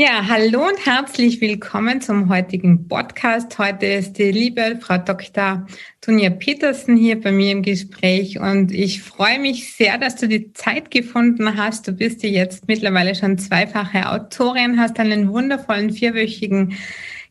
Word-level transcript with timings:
Ja, 0.00 0.28
hallo 0.28 0.64
und 0.64 0.86
herzlich 0.86 1.40
willkommen 1.40 2.00
zum 2.00 2.28
heutigen 2.28 2.86
Podcast. 2.86 3.58
Heute 3.58 3.86
ist 3.86 4.12
die 4.12 4.30
liebe 4.30 4.78
Frau 4.80 4.96
Dr. 4.98 5.66
Tunja 6.00 6.30
Petersen 6.30 6.96
hier 6.96 7.20
bei 7.20 7.32
mir 7.32 7.50
im 7.50 7.62
Gespräch 7.62 8.38
und 8.38 8.70
ich 8.70 9.02
freue 9.02 9.40
mich 9.40 9.74
sehr, 9.74 9.98
dass 9.98 10.14
du 10.14 10.28
die 10.28 10.52
Zeit 10.52 10.92
gefunden 10.92 11.56
hast. 11.56 11.88
Du 11.88 11.92
bist 11.92 12.22
ja 12.22 12.28
jetzt 12.28 12.68
mittlerweile 12.68 13.16
schon 13.16 13.38
zweifache 13.38 14.08
Autorin, 14.08 14.78
hast 14.78 15.00
einen 15.00 15.32
wundervollen 15.32 15.90
vierwöchigen 15.90 16.76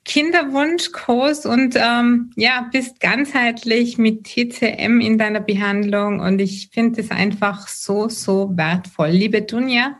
Kinderwunschkurs 0.07 1.45
und 1.45 1.75
ähm, 1.75 2.31
ja, 2.37 2.67
bist 2.71 3.01
ganzheitlich 3.01 3.97
mit 3.97 4.23
TCM 4.23 5.01
in 5.01 5.17
deiner 5.17 5.41
Behandlung 5.41 6.21
und 6.21 6.39
ich 6.39 6.69
finde 6.71 7.01
es 7.01 7.11
einfach 7.11 7.67
so, 7.67 8.07
so 8.07 8.55
wertvoll. 8.55 9.09
Liebe 9.09 9.41
Dunja, 9.41 9.99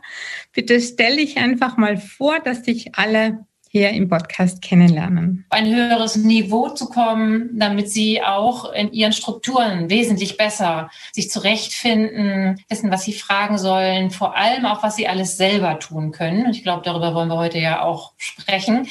bitte 0.54 0.80
stell 0.80 1.16
dich 1.16 1.36
einfach 1.36 1.76
mal 1.76 1.98
vor, 1.98 2.40
dass 2.40 2.62
dich 2.62 2.94
alle 2.94 3.44
hier 3.70 3.90
im 3.90 4.08
Podcast 4.08 4.62
kennenlernen. 4.62 5.44
Ein 5.50 5.66
höheres 5.66 6.16
Niveau 6.16 6.70
zu 6.70 6.88
kommen, 6.88 7.50
damit 7.58 7.90
sie 7.90 8.22
auch 8.22 8.72
in 8.72 8.92
ihren 8.92 9.12
Strukturen 9.12 9.90
wesentlich 9.90 10.38
besser 10.38 10.90
sich 11.12 11.30
zurechtfinden, 11.30 12.64
wissen, 12.70 12.90
was 12.90 13.04
sie 13.04 13.12
fragen 13.12 13.58
sollen, 13.58 14.10
vor 14.10 14.36
allem 14.36 14.64
auch, 14.64 14.82
was 14.82 14.96
sie 14.96 15.06
alles 15.06 15.36
selber 15.36 15.78
tun 15.78 16.12
können. 16.12 16.50
Ich 16.50 16.62
glaube, 16.62 16.82
darüber 16.82 17.14
wollen 17.14 17.28
wir 17.28 17.36
heute 17.36 17.58
ja 17.58 17.82
auch 17.82 18.14
sprechen. 18.16 18.88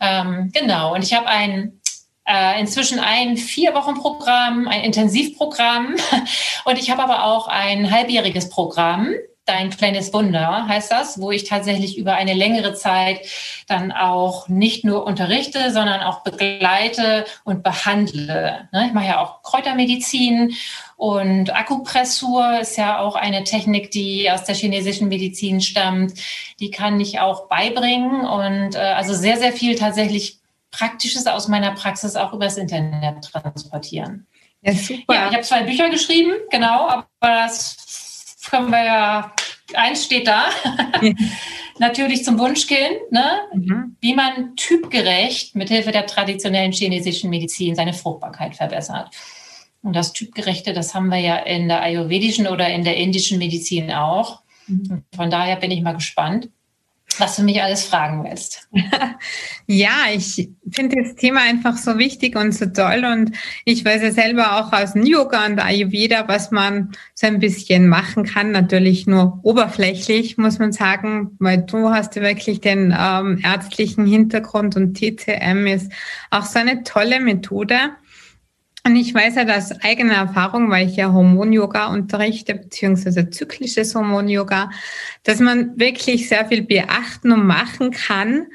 Ähm, 0.00 0.50
genau, 0.52 0.94
und 0.94 1.04
ich 1.04 1.14
habe 1.14 1.26
ein 1.26 1.80
äh, 2.26 2.60
inzwischen 2.60 3.00
ein 3.00 3.36
vier 3.36 3.74
Wochen 3.74 3.94
Programm, 3.94 4.68
ein 4.68 4.82
Intensivprogramm 4.82 5.96
und 6.64 6.78
ich 6.78 6.90
habe 6.90 7.02
aber 7.02 7.24
auch 7.24 7.48
ein 7.48 7.90
halbjähriges 7.90 8.48
Programm. 8.48 9.14
Dein 9.46 9.70
kleines 9.70 10.12
Wunder 10.12 10.68
heißt 10.68 10.92
das, 10.92 11.20
wo 11.20 11.32
ich 11.32 11.42
tatsächlich 11.42 11.98
über 11.98 12.14
eine 12.14 12.34
längere 12.34 12.74
Zeit 12.74 13.20
dann 13.66 13.90
auch 13.90 14.48
nicht 14.48 14.84
nur 14.84 15.04
unterrichte, 15.04 15.72
sondern 15.72 16.02
auch 16.02 16.22
begleite 16.22 17.24
und 17.42 17.64
behandle. 17.64 18.68
Ne? 18.70 18.86
Ich 18.86 18.92
mache 18.92 19.06
ja 19.06 19.20
auch 19.20 19.42
Kräutermedizin 19.42 20.54
und 21.00 21.56
Akupressur 21.56 22.60
ist 22.60 22.76
ja 22.76 22.98
auch 22.98 23.16
eine 23.16 23.42
Technik, 23.44 23.90
die 23.90 24.30
aus 24.30 24.44
der 24.44 24.54
chinesischen 24.54 25.08
Medizin 25.08 25.62
stammt. 25.62 26.12
Die 26.60 26.70
kann 26.70 27.00
ich 27.00 27.20
auch 27.20 27.48
beibringen 27.48 28.26
und 28.26 28.74
äh, 28.74 28.80
also 28.80 29.14
sehr, 29.14 29.38
sehr 29.38 29.54
viel 29.54 29.76
tatsächlich 29.76 30.40
Praktisches 30.70 31.26
aus 31.26 31.48
meiner 31.48 31.70
Praxis 31.70 32.16
auch 32.16 32.34
übers 32.34 32.58
Internet 32.58 33.32
transportieren. 33.32 34.26
Ja, 34.60 34.74
super. 34.74 35.14
Ja, 35.14 35.28
ich 35.28 35.32
habe 35.32 35.42
zwei 35.42 35.62
Bücher 35.62 35.88
geschrieben, 35.88 36.32
genau, 36.50 36.86
aber 36.88 37.06
das 37.22 38.36
können 38.50 38.68
wir 38.68 38.84
ja, 38.84 39.32
eins 39.72 40.04
steht 40.04 40.28
da. 40.28 40.50
Natürlich 41.78 42.26
zum 42.26 42.38
Wunschkind, 42.38 43.10
ne? 43.10 43.40
Mhm. 43.54 43.96
wie 44.02 44.14
man 44.14 44.54
typgerecht 44.54 45.56
mithilfe 45.56 45.92
der 45.92 46.06
traditionellen 46.06 46.72
chinesischen 46.72 47.30
Medizin 47.30 47.74
seine 47.74 47.94
Fruchtbarkeit 47.94 48.54
verbessert. 48.54 49.08
Und 49.82 49.94
das 49.96 50.12
Typgerechte, 50.12 50.72
das 50.72 50.94
haben 50.94 51.08
wir 51.08 51.18
ja 51.18 51.36
in 51.36 51.68
der 51.68 51.82
ayurvedischen 51.82 52.46
oder 52.46 52.68
in 52.68 52.84
der 52.84 52.96
indischen 52.96 53.38
Medizin 53.38 53.90
auch. 53.92 54.42
Mhm. 54.66 55.04
Von 55.14 55.30
daher 55.30 55.56
bin 55.56 55.70
ich 55.70 55.82
mal 55.82 55.94
gespannt, 55.94 56.50
was 57.18 57.36
du 57.36 57.42
mich 57.42 57.62
alles 57.62 57.84
fragen 57.84 58.24
willst. 58.24 58.68
ja, 59.66 60.06
ich 60.14 60.48
finde 60.70 60.96
das 61.02 61.16
Thema 61.16 61.40
einfach 61.42 61.76
so 61.76 61.98
wichtig 61.98 62.36
und 62.36 62.52
so 62.52 62.66
toll. 62.66 63.04
Und 63.04 63.36
ich 63.64 63.84
weiß 63.84 64.02
ja 64.02 64.12
selber 64.12 64.58
auch 64.58 64.72
aus 64.72 64.92
dem 64.92 65.04
Yoga 65.04 65.46
und 65.46 65.58
Ayurveda, 65.58 66.28
was 66.28 66.50
man 66.50 66.92
so 67.14 67.26
ein 67.26 67.40
bisschen 67.40 67.88
machen 67.88 68.24
kann. 68.24 68.52
Natürlich 68.52 69.06
nur 69.06 69.40
oberflächlich, 69.42 70.38
muss 70.38 70.58
man 70.58 70.72
sagen, 70.72 71.36
weil 71.38 71.62
du 71.62 71.90
hast 71.90 72.16
ja 72.16 72.22
wirklich 72.22 72.60
den 72.60 72.94
ähm, 72.96 73.40
ärztlichen 73.42 74.06
Hintergrund 74.06 74.76
und 74.76 74.94
TCM 74.94 75.66
ist 75.66 75.92
auch 76.30 76.44
so 76.44 76.58
eine 76.58 76.84
tolle 76.84 77.20
Methode 77.20 77.76
und 78.84 78.96
ich 78.96 79.14
weiß 79.14 79.34
ja 79.34 79.44
aus 79.56 79.72
eigener 79.82 80.14
Erfahrung, 80.14 80.70
weil 80.70 80.88
ich 80.88 80.96
ja 80.96 81.12
Hormon-Yoga 81.12 81.86
unterrichte, 81.86 82.54
beziehungsweise 82.54 83.28
zyklisches 83.30 83.94
Hormon-Yoga, 83.94 84.70
dass 85.22 85.38
man 85.38 85.78
wirklich 85.78 86.28
sehr 86.28 86.46
viel 86.46 86.62
beachten 86.62 87.32
und 87.32 87.46
machen 87.46 87.90
kann, 87.90 88.46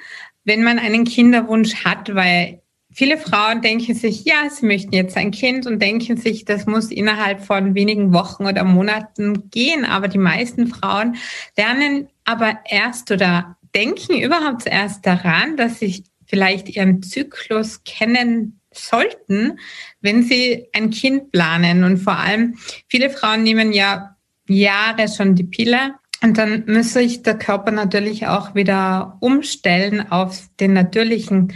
wenn 0.43 0.63
man 0.63 0.79
einen 0.79 1.05
Kinderwunsch 1.05 1.85
hat, 1.85 2.13
weil 2.15 2.61
viele 2.91 3.17
Frauen 3.17 3.61
denken 3.61 3.93
sich, 3.93 4.23
ja, 4.25 4.49
sie 4.49 4.65
möchten 4.65 4.93
jetzt 4.93 5.17
ein 5.17 5.31
Kind 5.31 5.67
und 5.67 5.81
denken 5.81 6.17
sich, 6.17 6.45
das 6.45 6.65
muss 6.65 6.91
innerhalb 6.91 7.41
von 7.41 7.75
wenigen 7.75 8.13
Wochen 8.13 8.45
oder 8.45 8.63
Monaten 8.63 9.49
gehen. 9.49 9.85
Aber 9.85 10.07
die 10.07 10.17
meisten 10.17 10.67
Frauen 10.67 11.17
lernen 11.57 12.07
aber 12.23 12.59
erst 12.65 13.11
oder 13.11 13.57
denken 13.75 14.19
überhaupt 14.19 14.65
erst 14.65 15.05
daran, 15.05 15.57
dass 15.57 15.79
sie 15.79 16.05
vielleicht 16.25 16.69
ihren 16.69 17.03
Zyklus 17.03 17.83
kennen 17.83 18.61
sollten, 18.77 19.59
wenn 20.01 20.23
sie 20.23 20.67
ein 20.73 20.89
Kind 20.89 21.31
planen. 21.31 21.83
Und 21.83 21.97
vor 21.97 22.17
allem, 22.17 22.57
viele 22.87 23.09
Frauen 23.09 23.43
nehmen 23.43 23.73
ja 23.73 24.15
Jahre 24.47 25.07
schon 25.07 25.35
die 25.35 25.43
Pille. 25.43 25.95
Und 26.21 26.37
dann 26.37 26.63
müsste 26.65 26.99
sich 26.99 27.23
der 27.23 27.37
Körper 27.37 27.71
natürlich 27.71 28.27
auch 28.27 28.55
wieder 28.55 29.17
umstellen 29.19 30.11
auf 30.11 30.47
den 30.59 30.73
natürlichen 30.73 31.53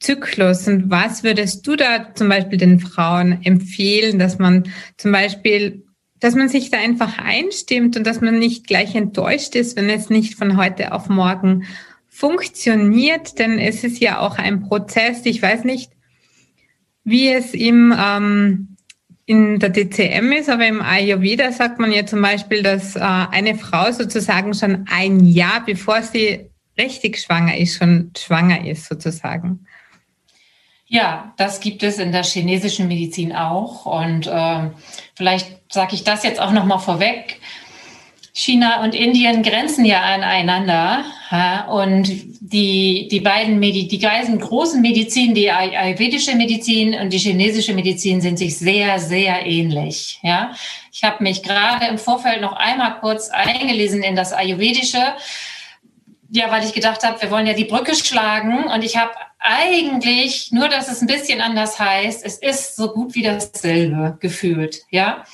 Zyklus. 0.00 0.68
Und 0.68 0.90
was 0.90 1.22
würdest 1.22 1.66
du 1.66 1.76
da 1.76 2.14
zum 2.14 2.28
Beispiel 2.28 2.58
den 2.58 2.80
Frauen 2.80 3.42
empfehlen, 3.44 4.18
dass 4.18 4.38
man 4.38 4.64
zum 4.96 5.12
Beispiel 5.12 5.84
dass 6.20 6.34
man 6.34 6.48
sich 6.48 6.70
da 6.70 6.78
einfach 6.78 7.18
einstimmt 7.18 7.98
und 7.98 8.06
dass 8.06 8.22
man 8.22 8.38
nicht 8.38 8.66
gleich 8.66 8.94
enttäuscht 8.94 9.54
ist, 9.56 9.76
wenn 9.76 9.90
es 9.90 10.08
nicht 10.08 10.36
von 10.36 10.56
heute 10.56 10.92
auf 10.92 11.10
morgen 11.10 11.64
funktioniert, 12.08 13.38
denn 13.38 13.58
es 13.58 13.84
ist 13.84 14.00
ja 14.00 14.20
auch 14.20 14.38
ein 14.38 14.62
Prozess. 14.62 15.26
Ich 15.26 15.42
weiß 15.42 15.64
nicht, 15.64 15.90
wie 17.04 17.28
es 17.28 17.54
im, 17.54 17.94
ähm, 17.96 18.76
in 19.26 19.58
der 19.58 19.70
DCM 19.70 20.32
ist, 20.32 20.48
aber 20.48 20.66
im 20.66 20.82
Ayurveda 20.82 21.52
sagt 21.52 21.78
man 21.78 21.92
ja 21.92 22.04
zum 22.04 22.20
Beispiel, 22.20 22.62
dass 22.62 22.96
äh, 22.96 23.00
eine 23.00 23.54
Frau 23.54 23.90
sozusagen 23.92 24.54
schon 24.54 24.86
ein 24.90 25.24
Jahr, 25.24 25.64
bevor 25.64 26.02
sie 26.02 26.50
richtig 26.76 27.20
schwanger 27.20 27.56
ist, 27.56 27.78
schon 27.78 28.10
schwanger 28.16 28.66
ist 28.66 28.86
sozusagen. 28.86 29.66
Ja, 30.86 31.32
das 31.38 31.60
gibt 31.60 31.82
es 31.82 31.98
in 31.98 32.12
der 32.12 32.22
chinesischen 32.24 32.88
Medizin 32.88 33.34
auch. 33.34 33.86
Und 33.86 34.26
äh, 34.26 34.70
vielleicht 35.14 35.72
sage 35.72 35.94
ich 35.94 36.04
das 36.04 36.22
jetzt 36.22 36.40
auch 36.40 36.52
noch 36.52 36.66
mal 36.66 36.78
vorweg. 36.78 37.40
China 38.36 38.82
und 38.82 38.96
Indien 38.96 39.44
grenzen 39.44 39.84
ja 39.84 40.02
aneinander. 40.02 41.04
Und 41.68 42.08
die, 42.40 43.08
die 43.08 43.20
beiden 43.20 43.60
Medi 43.60 43.86
die 43.86 43.98
beiden 43.98 44.40
großen 44.40 44.82
Medizin, 44.82 45.34
die 45.34 45.50
ayurvedische 45.50 46.34
Medizin 46.34 46.94
und 46.94 47.12
die 47.12 47.18
chinesische 47.18 47.74
Medizin, 47.74 48.20
sind 48.20 48.38
sich 48.38 48.58
sehr, 48.58 48.98
sehr 48.98 49.46
ähnlich. 49.46 50.18
Ja, 50.22 50.52
ich 50.92 51.04
habe 51.04 51.22
mich 51.22 51.44
gerade 51.44 51.86
im 51.86 51.96
Vorfeld 51.96 52.40
noch 52.40 52.54
einmal 52.54 52.98
kurz 52.98 53.30
eingelesen 53.30 54.02
in 54.02 54.16
das 54.16 54.32
Ayurvedische. 54.32 55.14
Ja, 56.30 56.50
weil 56.50 56.64
ich 56.64 56.72
gedacht 56.72 57.04
habe, 57.04 57.22
wir 57.22 57.30
wollen 57.30 57.46
ja 57.46 57.52
die 57.52 57.66
Brücke 57.66 57.94
schlagen. 57.94 58.64
Und 58.64 58.82
ich 58.82 58.96
habe 58.96 59.12
eigentlich, 59.38 60.50
nur 60.50 60.68
dass 60.68 60.90
es 60.90 61.00
ein 61.00 61.06
bisschen 61.06 61.40
anders 61.40 61.78
heißt, 61.78 62.24
es 62.24 62.38
ist 62.38 62.74
so 62.74 62.92
gut 62.92 63.14
wie 63.14 63.22
dasselbe 63.22 64.16
gefühlt. 64.18 64.82
Ja. 64.90 65.24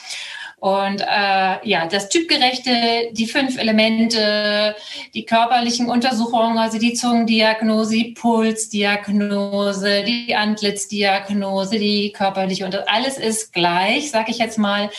Und 0.60 1.00
äh, 1.00 1.68
ja, 1.68 1.86
das 1.86 2.10
Typgerechte, 2.10 3.08
die 3.12 3.26
fünf 3.26 3.56
Elemente, 3.58 4.76
die 5.14 5.24
körperlichen 5.24 5.88
Untersuchungen, 5.88 6.58
also 6.58 6.78
die 6.78 6.92
Zungendiagnose, 6.92 7.94
die 7.94 8.12
Pulsdiagnose, 8.12 10.04
die 10.04 10.34
Antlitzdiagnose, 10.34 11.78
die 11.78 12.12
körperliche 12.12 12.66
und 12.66 12.76
alles 12.90 13.16
ist 13.16 13.54
gleich, 13.54 14.10
sag 14.10 14.28
ich 14.28 14.36
jetzt 14.36 14.58
mal. 14.58 14.90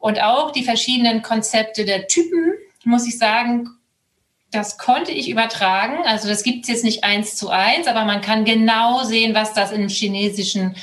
Und 0.00 0.20
auch 0.20 0.50
die 0.50 0.64
verschiedenen 0.64 1.22
Konzepte 1.22 1.84
der 1.84 2.08
Typen, 2.08 2.54
muss 2.84 3.06
ich 3.06 3.16
sagen, 3.16 3.70
das 4.50 4.78
konnte 4.78 5.12
ich 5.12 5.30
übertragen. 5.30 6.04
Also 6.04 6.28
das 6.28 6.42
gibt 6.42 6.64
es 6.64 6.68
jetzt 6.68 6.84
nicht 6.84 7.04
eins 7.04 7.36
zu 7.36 7.50
eins, 7.50 7.86
aber 7.86 8.04
man 8.04 8.20
kann 8.20 8.44
genau 8.44 9.04
sehen, 9.04 9.32
was 9.32 9.54
das 9.54 9.70
im 9.70 9.88
chinesischen 9.88 10.74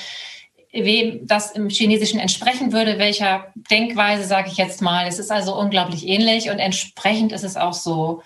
wem 0.72 1.28
das 1.28 1.52
im 1.52 1.70
Chinesischen 1.70 2.20
entsprechen 2.20 2.72
würde, 2.72 2.98
welcher 2.98 3.52
Denkweise, 3.56 4.24
sage 4.24 4.50
ich 4.50 4.58
jetzt 4.58 4.82
mal. 4.82 5.08
Es 5.08 5.20
ist 5.20 5.32
also 5.32 5.56
unglaublich 5.56 6.08
ähnlich 6.08 6.50
und 6.50 6.60
entsprechend 6.60 7.32
ist 7.32 7.44
es 7.44 7.58
auch 7.58 7.74
so, 7.74 8.22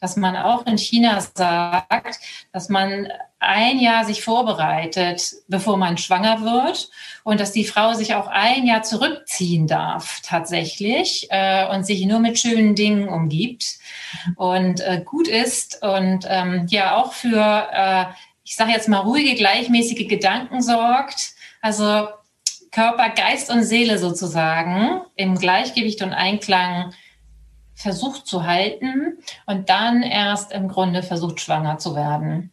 dass 0.00 0.16
man 0.16 0.36
auch 0.36 0.66
in 0.66 0.78
China 0.78 1.20
sagt, 1.20 2.20
dass 2.52 2.68
man 2.68 3.08
ein 3.40 3.78
Jahr 3.78 4.04
sich 4.04 4.22
vorbereitet, 4.22 5.34
bevor 5.48 5.76
man 5.76 5.98
schwanger 5.98 6.42
wird 6.42 6.90
und 7.24 7.40
dass 7.40 7.52
die 7.52 7.64
Frau 7.64 7.94
sich 7.94 8.14
auch 8.14 8.28
ein 8.28 8.66
Jahr 8.66 8.82
zurückziehen 8.82 9.66
darf 9.66 10.20
tatsächlich 10.24 11.26
äh, 11.30 11.66
und 11.68 11.84
sich 11.84 12.04
nur 12.06 12.20
mit 12.20 12.38
schönen 12.38 12.74
Dingen 12.74 13.08
umgibt 13.08 13.78
und 14.36 14.80
äh, 14.80 15.02
gut 15.04 15.28
ist 15.28 15.82
und 15.82 16.26
ähm, 16.28 16.66
ja 16.68 16.96
auch 16.96 17.12
für, 17.12 17.68
äh, 17.72 18.04
ich 18.44 18.56
sage 18.56 18.72
jetzt 18.72 18.88
mal, 18.88 18.98
ruhige, 18.98 19.34
gleichmäßige 19.34 20.08
Gedanken 20.08 20.62
sorgt 20.62 21.34
also 21.60 22.08
Körper, 22.70 23.10
Geist 23.10 23.50
und 23.50 23.62
Seele 23.62 23.98
sozusagen 23.98 25.00
im 25.16 25.36
Gleichgewicht 25.36 26.02
und 26.02 26.12
Einklang 26.12 26.92
versucht 27.74 28.26
zu 28.26 28.44
halten 28.44 29.18
und 29.46 29.68
dann 29.70 30.02
erst 30.02 30.52
im 30.52 30.68
Grunde 30.68 31.02
versucht, 31.02 31.40
schwanger 31.40 31.78
zu 31.78 31.94
werden. 31.94 32.50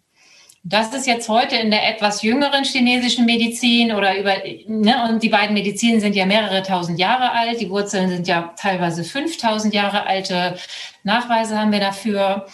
Das 0.67 0.95
ist 0.95 1.05
jetzt 1.05 1.29
heute 1.29 1.57
in 1.57 1.69
der 1.69 1.87
etwas 1.87 2.23
jüngeren 2.23 2.63
chinesischen 2.63 3.25
Medizin 3.25 3.91
oder 3.91 4.17
über, 4.17 4.33
ne, 4.67 5.07
und 5.07 5.21
die 5.21 5.29
beiden 5.29 5.53
Medizinen 5.53 5.99
sind 5.99 6.15
ja 6.15 6.25
mehrere 6.25 6.63
tausend 6.63 6.97
Jahre 6.99 7.33
alt. 7.33 7.61
Die 7.61 7.69
Wurzeln 7.69 8.09
sind 8.09 8.27
ja 8.27 8.51
teilweise 8.59 9.03
5000 9.03 9.75
Jahre 9.75 10.07
alte. 10.07 10.57
Nachweise 11.03 11.59
haben 11.59 11.71
wir 11.71 11.79
dafür. 11.79 12.47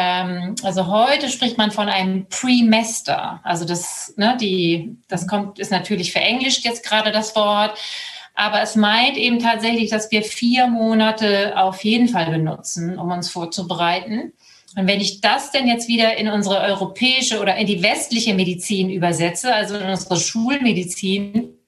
Ähm, 0.00 0.54
also 0.62 0.86
heute 0.86 1.28
spricht 1.28 1.58
man 1.58 1.72
von 1.72 1.88
einem 1.88 2.28
Premester. 2.28 3.40
Also 3.42 3.64
das, 3.64 4.14
ne, 4.16 4.36
die, 4.40 4.96
das 5.08 5.26
kommt, 5.26 5.58
ist 5.58 5.72
natürlich 5.72 6.12
verenglischt 6.12 6.64
jetzt 6.64 6.84
gerade 6.84 7.10
das 7.10 7.34
Wort. 7.34 7.76
Aber 8.36 8.62
es 8.62 8.76
meint 8.76 9.16
eben 9.16 9.40
tatsächlich, 9.40 9.90
dass 9.90 10.12
wir 10.12 10.22
vier 10.22 10.68
Monate 10.68 11.54
auf 11.56 11.82
jeden 11.82 12.06
Fall 12.06 12.30
benutzen, 12.30 12.96
um 12.96 13.10
uns 13.10 13.28
vorzubereiten. 13.28 14.34
Und 14.76 14.86
wenn 14.86 15.00
ich 15.00 15.20
das 15.20 15.50
denn 15.50 15.66
jetzt 15.66 15.88
wieder 15.88 16.16
in 16.16 16.28
unsere 16.28 16.60
europäische 16.60 17.40
oder 17.40 17.56
in 17.56 17.66
die 17.66 17.82
westliche 17.82 18.34
Medizin 18.34 18.90
übersetze, 18.90 19.52
also 19.52 19.76
in 19.76 19.90
unsere 19.90 20.16
Schulmedizin, 20.16 21.58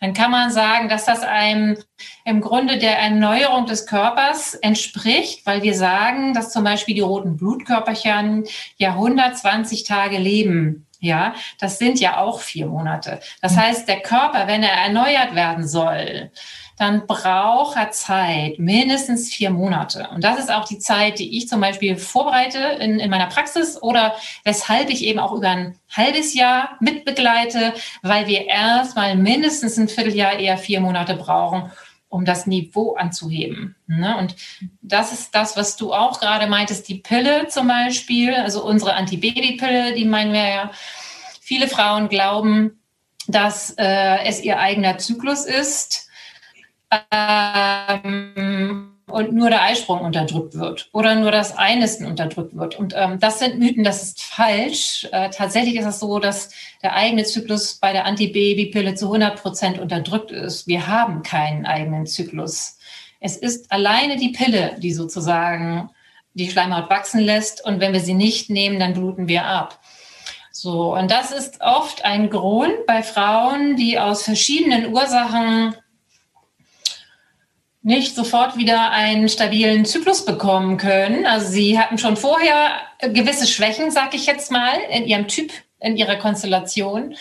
dann 0.00 0.12
kann 0.12 0.30
man 0.30 0.50
sagen, 0.50 0.88
dass 0.88 1.04
das 1.04 1.22
einem 1.22 1.76
im 2.24 2.40
Grunde 2.40 2.78
der 2.78 2.98
Erneuerung 2.98 3.66
des 3.66 3.86
Körpers 3.86 4.54
entspricht, 4.54 5.44
weil 5.44 5.62
wir 5.62 5.74
sagen, 5.74 6.34
dass 6.34 6.52
zum 6.52 6.64
Beispiel 6.64 6.94
die 6.94 7.00
roten 7.00 7.36
Blutkörperchen 7.36 8.44
ja 8.76 8.90
120 8.90 9.84
Tage 9.84 10.18
leben. 10.18 10.86
Ja, 11.00 11.34
das 11.60 11.78
sind 11.78 12.00
ja 12.00 12.18
auch 12.18 12.40
vier 12.40 12.66
Monate. 12.66 13.20
Das 13.40 13.56
heißt, 13.56 13.86
der 13.86 14.00
Körper, 14.00 14.48
wenn 14.48 14.64
er 14.64 14.72
erneuert 14.72 15.34
werden 15.36 15.66
soll, 15.66 16.32
dann 16.78 17.06
braucht 17.06 17.76
er 17.76 17.90
Zeit, 17.90 18.58
mindestens 18.58 19.34
vier 19.34 19.50
Monate. 19.50 20.08
Und 20.14 20.22
das 20.22 20.38
ist 20.38 20.50
auch 20.50 20.64
die 20.64 20.78
Zeit, 20.78 21.18
die 21.18 21.36
ich 21.36 21.48
zum 21.48 21.60
Beispiel 21.60 21.96
vorbereite 21.96 22.58
in, 22.58 23.00
in 23.00 23.10
meiner 23.10 23.26
Praxis 23.26 23.82
oder 23.82 24.14
weshalb 24.44 24.88
ich 24.88 25.04
eben 25.04 25.18
auch 25.18 25.32
über 25.32 25.48
ein 25.48 25.76
halbes 25.90 26.34
Jahr 26.34 26.76
mitbegleite, 26.80 27.74
weil 28.02 28.28
wir 28.28 28.46
erstmal 28.46 29.16
mindestens 29.16 29.76
ein 29.76 29.88
Vierteljahr, 29.88 30.38
eher 30.38 30.56
vier 30.56 30.80
Monate 30.80 31.14
brauchen, 31.14 31.72
um 32.08 32.24
das 32.24 32.46
Niveau 32.46 32.94
anzuheben. 32.94 33.74
Ne? 33.88 34.16
Und 34.16 34.36
das 34.80 35.12
ist 35.12 35.34
das, 35.34 35.56
was 35.56 35.76
du 35.76 35.92
auch 35.92 36.20
gerade 36.20 36.46
meintest, 36.46 36.88
die 36.88 36.98
Pille 36.98 37.48
zum 37.48 37.66
Beispiel, 37.66 38.34
also 38.34 38.64
unsere 38.64 38.94
Antibabypille, 38.94 39.94
die 39.94 40.04
meinen 40.04 40.32
wir 40.32 40.48
ja. 40.48 40.70
Viele 41.40 41.66
Frauen 41.66 42.08
glauben, 42.08 42.78
dass 43.26 43.74
äh, 43.78 44.24
es 44.24 44.42
ihr 44.42 44.58
eigener 44.58 44.98
Zyklus 44.98 45.44
ist 45.44 46.07
ähm, 47.10 48.94
und 49.06 49.32
nur 49.32 49.48
der 49.50 49.62
Eisprung 49.62 50.00
unterdrückt 50.00 50.54
wird 50.54 50.88
oder 50.92 51.14
nur 51.14 51.30
das 51.30 51.56
Einnisten 51.56 52.06
unterdrückt 52.06 52.56
wird. 52.56 52.78
Und 52.78 52.94
ähm, 52.96 53.18
das 53.18 53.38
sind 53.38 53.58
Mythen, 53.58 53.84
das 53.84 54.02
ist 54.02 54.22
falsch. 54.22 55.08
Äh, 55.12 55.30
tatsächlich 55.30 55.76
ist 55.76 55.86
es 55.86 56.00
so, 56.00 56.18
dass 56.18 56.50
der 56.82 56.94
eigene 56.94 57.24
Zyklus 57.24 57.74
bei 57.76 57.92
der 57.92 58.04
Antibabypille 58.04 58.94
zu 58.94 59.06
100 59.06 59.40
Prozent 59.40 59.78
unterdrückt 59.78 60.30
ist. 60.30 60.66
Wir 60.66 60.86
haben 60.86 61.22
keinen 61.22 61.66
eigenen 61.66 62.06
Zyklus. 62.06 62.78
Es 63.20 63.36
ist 63.36 63.72
alleine 63.72 64.16
die 64.16 64.30
Pille, 64.30 64.76
die 64.78 64.92
sozusagen 64.92 65.90
die 66.34 66.50
Schleimhaut 66.50 66.90
wachsen 66.90 67.20
lässt. 67.20 67.64
Und 67.64 67.80
wenn 67.80 67.92
wir 67.92 68.00
sie 68.00 68.14
nicht 68.14 68.50
nehmen, 68.50 68.78
dann 68.78 68.94
bluten 68.94 69.26
wir 69.26 69.44
ab. 69.44 69.80
So, 70.52 70.94
und 70.94 71.10
das 71.10 71.30
ist 71.30 71.60
oft 71.60 72.04
ein 72.04 72.30
Grund 72.30 72.86
bei 72.86 73.02
Frauen, 73.02 73.76
die 73.76 73.98
aus 73.98 74.22
verschiedenen 74.22 74.92
Ursachen 74.92 75.76
nicht 77.88 78.14
sofort 78.14 78.58
wieder 78.58 78.90
einen 78.90 79.30
stabilen 79.30 79.86
Zyklus 79.86 80.26
bekommen 80.26 80.76
können. 80.76 81.24
Also 81.24 81.48
sie 81.48 81.78
hatten 81.78 81.96
schon 81.96 82.18
vorher 82.18 82.72
gewisse 83.00 83.46
Schwächen, 83.46 83.90
sag 83.90 84.12
ich 84.12 84.26
jetzt 84.26 84.52
mal, 84.52 84.74
in 84.90 85.06
ihrem 85.06 85.26
Typ, 85.26 85.50
in 85.80 85.96
ihrer 85.96 86.16
Konstellation. 86.16 87.16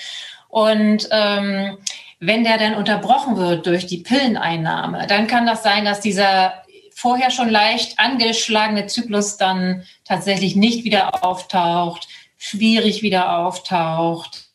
Und 0.49 1.07
ähm, 1.11 1.77
wenn 2.19 2.43
der 2.43 2.57
dann 2.57 2.75
unterbrochen 2.75 3.37
wird 3.37 3.65
durch 3.65 3.85
die 3.87 3.99
Pilleneinnahme, 3.99 5.07
dann 5.07 5.27
kann 5.27 5.45
das 5.45 5.63
sein, 5.63 5.85
dass 5.85 6.01
dieser 6.01 6.61
vorher 6.93 7.31
schon 7.31 7.49
leicht 7.49 7.97
angeschlagene 7.97 8.87
Zyklus 8.87 9.37
dann 9.37 9.85
tatsächlich 10.03 10.57
nicht 10.57 10.83
wieder 10.83 11.23
auftaucht, 11.23 12.09
schwierig 12.37 13.01
wieder 13.01 13.37
auftaucht. 13.37 14.49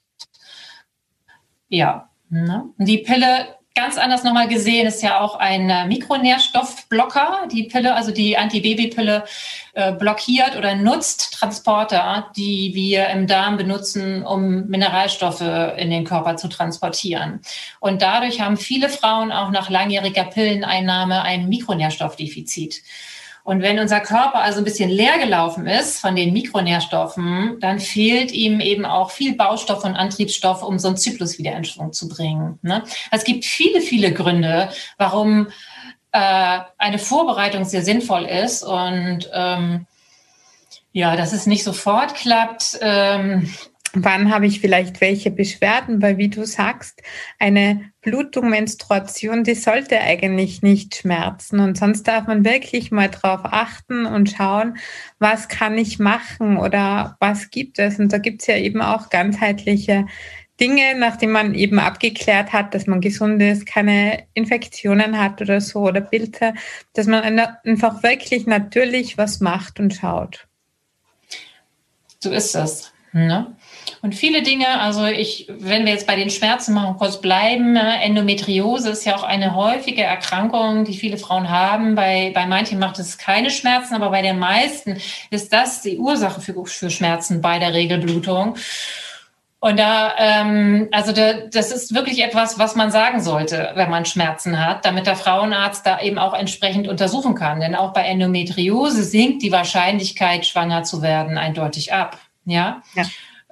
Ja, 1.70 2.10
ne? 2.28 2.64
die 2.76 2.98
Pille 2.98 3.56
ganz 3.74 3.96
anders 3.96 4.22
nochmal 4.22 4.48
gesehen 4.48 4.86
ist 4.86 5.02
ja 5.02 5.20
auch 5.20 5.36
ein 5.36 5.70
äh, 5.70 5.86
Mikronährstoffblocker. 5.86 7.48
Die 7.50 7.64
Pille, 7.64 7.94
also 7.94 8.12
die 8.12 8.36
Antibabypille, 8.36 9.24
äh, 9.74 9.92
blockiert 9.92 10.56
oder 10.56 10.74
nutzt 10.74 11.32
Transporter, 11.34 12.30
die 12.36 12.72
wir 12.74 13.08
im 13.08 13.26
Darm 13.26 13.56
benutzen, 13.56 14.24
um 14.24 14.66
Mineralstoffe 14.66 15.40
in 15.40 15.90
den 15.90 16.04
Körper 16.04 16.36
zu 16.36 16.48
transportieren. 16.48 17.40
Und 17.80 18.02
dadurch 18.02 18.40
haben 18.40 18.56
viele 18.56 18.88
Frauen 18.88 19.32
auch 19.32 19.50
nach 19.50 19.70
langjähriger 19.70 20.24
Pilleneinnahme 20.24 21.22
ein 21.22 21.48
Mikronährstoffdefizit. 21.48 22.82
Und 23.44 23.60
wenn 23.60 23.80
unser 23.80 24.00
Körper 24.00 24.40
also 24.40 24.58
ein 24.58 24.64
bisschen 24.64 24.90
leer 24.90 25.18
gelaufen 25.18 25.66
ist 25.66 26.00
von 26.00 26.14
den 26.14 26.32
Mikronährstoffen, 26.32 27.58
dann 27.60 27.80
fehlt 27.80 28.30
ihm 28.32 28.60
eben 28.60 28.84
auch 28.84 29.10
viel 29.10 29.34
Baustoff 29.34 29.84
und 29.84 29.96
Antriebsstoff, 29.96 30.62
um 30.62 30.78
so 30.78 30.88
einen 30.88 30.96
Zyklus 30.96 31.38
wieder 31.38 31.52
in 31.52 31.64
Schwung 31.64 31.92
zu 31.92 32.08
bringen. 32.08 32.58
Ne? 32.62 32.84
Es 33.10 33.24
gibt 33.24 33.44
viele, 33.44 33.80
viele 33.80 34.12
Gründe, 34.12 34.70
warum 34.96 35.48
äh, 36.12 36.60
eine 36.78 36.98
Vorbereitung 36.98 37.64
sehr 37.64 37.82
sinnvoll 37.82 38.24
ist. 38.24 38.62
Und 38.62 39.28
ähm, 39.32 39.86
ja, 40.92 41.16
dass 41.16 41.32
es 41.32 41.46
nicht 41.46 41.64
sofort 41.64 42.14
klappt, 42.14 42.78
ähm, 42.80 43.52
Wann 43.94 44.32
habe 44.32 44.46
ich 44.46 44.60
vielleicht 44.60 45.02
welche 45.02 45.30
Beschwerden? 45.30 46.00
Weil 46.00 46.16
wie 46.16 46.30
du 46.30 46.46
sagst, 46.46 47.02
eine 47.38 47.92
Blutung, 48.00 48.48
Menstruation, 48.48 49.44
die 49.44 49.54
sollte 49.54 50.00
eigentlich 50.00 50.62
nicht 50.62 50.96
schmerzen. 50.96 51.60
Und 51.60 51.76
sonst 51.76 52.04
darf 52.04 52.26
man 52.26 52.44
wirklich 52.44 52.90
mal 52.90 53.10
drauf 53.10 53.40
achten 53.44 54.06
und 54.06 54.30
schauen, 54.30 54.78
was 55.18 55.48
kann 55.48 55.76
ich 55.76 55.98
machen 55.98 56.56
oder 56.56 57.16
was 57.20 57.50
gibt 57.50 57.78
es. 57.78 57.98
Und 57.98 58.12
da 58.12 58.18
gibt 58.18 58.40
es 58.40 58.46
ja 58.46 58.56
eben 58.56 58.80
auch 58.80 59.10
ganzheitliche 59.10 60.06
Dinge, 60.58 60.94
nachdem 60.96 61.32
man 61.32 61.54
eben 61.54 61.78
abgeklärt 61.78 62.52
hat, 62.52 62.74
dass 62.74 62.86
man 62.86 63.00
gesund 63.00 63.42
ist, 63.42 63.66
keine 63.66 64.26
Infektionen 64.32 65.18
hat 65.18 65.40
oder 65.42 65.60
so 65.60 65.80
oder 65.80 66.00
Pilze, 66.00 66.54
dass 66.94 67.06
man 67.06 67.22
einfach 67.64 68.02
wirklich 68.02 68.46
natürlich 68.46 69.18
was 69.18 69.40
macht 69.40 69.80
und 69.80 69.92
schaut. 69.92 70.46
So 72.20 72.30
ist 72.30 72.54
das. 72.54 72.91
Ne? 73.14 73.54
Und 74.00 74.14
viele 74.14 74.42
Dinge, 74.42 74.80
also 74.80 75.04
ich, 75.04 75.46
wenn 75.48 75.84
wir 75.84 75.92
jetzt 75.92 76.06
bei 76.06 76.16
den 76.16 76.30
Schmerzen 76.30 76.72
mal 76.72 76.94
kurz 76.94 77.20
bleiben, 77.20 77.74
ne, 77.74 78.02
Endometriose 78.02 78.88
ist 78.88 79.04
ja 79.04 79.16
auch 79.16 79.22
eine 79.22 79.54
häufige 79.54 80.02
Erkrankung, 80.02 80.84
die 80.84 80.94
viele 80.94 81.18
Frauen 81.18 81.50
haben. 81.50 81.94
Bei, 81.94 82.32
bei 82.34 82.46
manchen 82.46 82.78
macht 82.78 82.98
es 82.98 83.18
keine 83.18 83.50
Schmerzen, 83.50 83.94
aber 83.94 84.08
bei 84.08 84.22
den 84.22 84.38
meisten 84.38 84.96
ist 85.28 85.52
das 85.52 85.82
die 85.82 85.98
Ursache 85.98 86.40
für, 86.40 86.64
für 86.64 86.88
Schmerzen 86.88 87.42
bei 87.42 87.58
der 87.58 87.74
Regelblutung. 87.74 88.56
Und 89.60 89.78
da, 89.78 90.14
ähm, 90.18 90.88
also 90.90 91.12
da, 91.12 91.34
das 91.34 91.70
ist 91.70 91.94
wirklich 91.94 92.24
etwas, 92.24 92.58
was 92.58 92.74
man 92.74 92.90
sagen 92.90 93.22
sollte, 93.22 93.72
wenn 93.74 93.90
man 93.90 94.06
Schmerzen 94.06 94.58
hat, 94.58 94.86
damit 94.86 95.06
der 95.06 95.16
Frauenarzt 95.16 95.86
da 95.86 96.00
eben 96.00 96.18
auch 96.18 96.34
entsprechend 96.34 96.88
untersuchen 96.88 97.34
kann. 97.34 97.60
Denn 97.60 97.74
auch 97.74 97.92
bei 97.92 98.02
Endometriose 98.04 99.04
sinkt 99.04 99.42
die 99.42 99.52
Wahrscheinlichkeit, 99.52 100.46
schwanger 100.46 100.82
zu 100.82 101.02
werden, 101.02 101.36
eindeutig 101.36 101.92
ab. 101.92 102.18
Ja. 102.44 102.82
ja. 102.94 103.04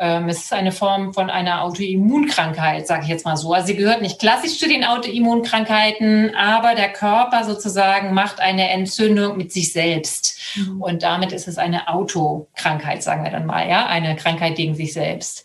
Ähm, 0.02 0.30
es 0.30 0.38
ist 0.38 0.52
eine 0.54 0.72
Form 0.72 1.12
von 1.12 1.28
einer 1.28 1.62
Autoimmunkrankheit, 1.62 2.86
sage 2.86 3.02
ich 3.02 3.08
jetzt 3.08 3.26
mal 3.26 3.36
so. 3.36 3.52
Also 3.52 3.66
sie 3.66 3.76
gehört 3.76 4.00
nicht 4.00 4.18
klassisch 4.18 4.58
zu 4.58 4.66
den 4.66 4.82
Autoimmunkrankheiten, 4.82 6.34
aber 6.34 6.74
der 6.74 6.90
Körper 6.90 7.44
sozusagen 7.44 8.14
macht 8.14 8.40
eine 8.40 8.70
Entzündung 8.70 9.36
mit 9.36 9.52
sich 9.52 9.74
selbst. 9.74 10.40
Mhm. 10.56 10.80
Und 10.80 11.02
damit 11.02 11.32
ist 11.32 11.48
es 11.48 11.58
eine 11.58 11.88
Autokrankheit, 11.88 13.02
sagen 13.02 13.24
wir 13.24 13.30
dann 13.30 13.44
mal, 13.44 13.68
ja, 13.68 13.86
eine 13.86 14.16
Krankheit 14.16 14.56
gegen 14.56 14.74
sich 14.74 14.94
selbst. 14.94 15.44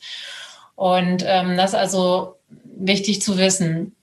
Und 0.76 1.26
ähm, 1.28 1.58
das 1.58 1.72
ist 1.72 1.80
also 1.80 2.36
wichtig 2.78 3.22
zu 3.22 3.38
wissen. 3.38 3.94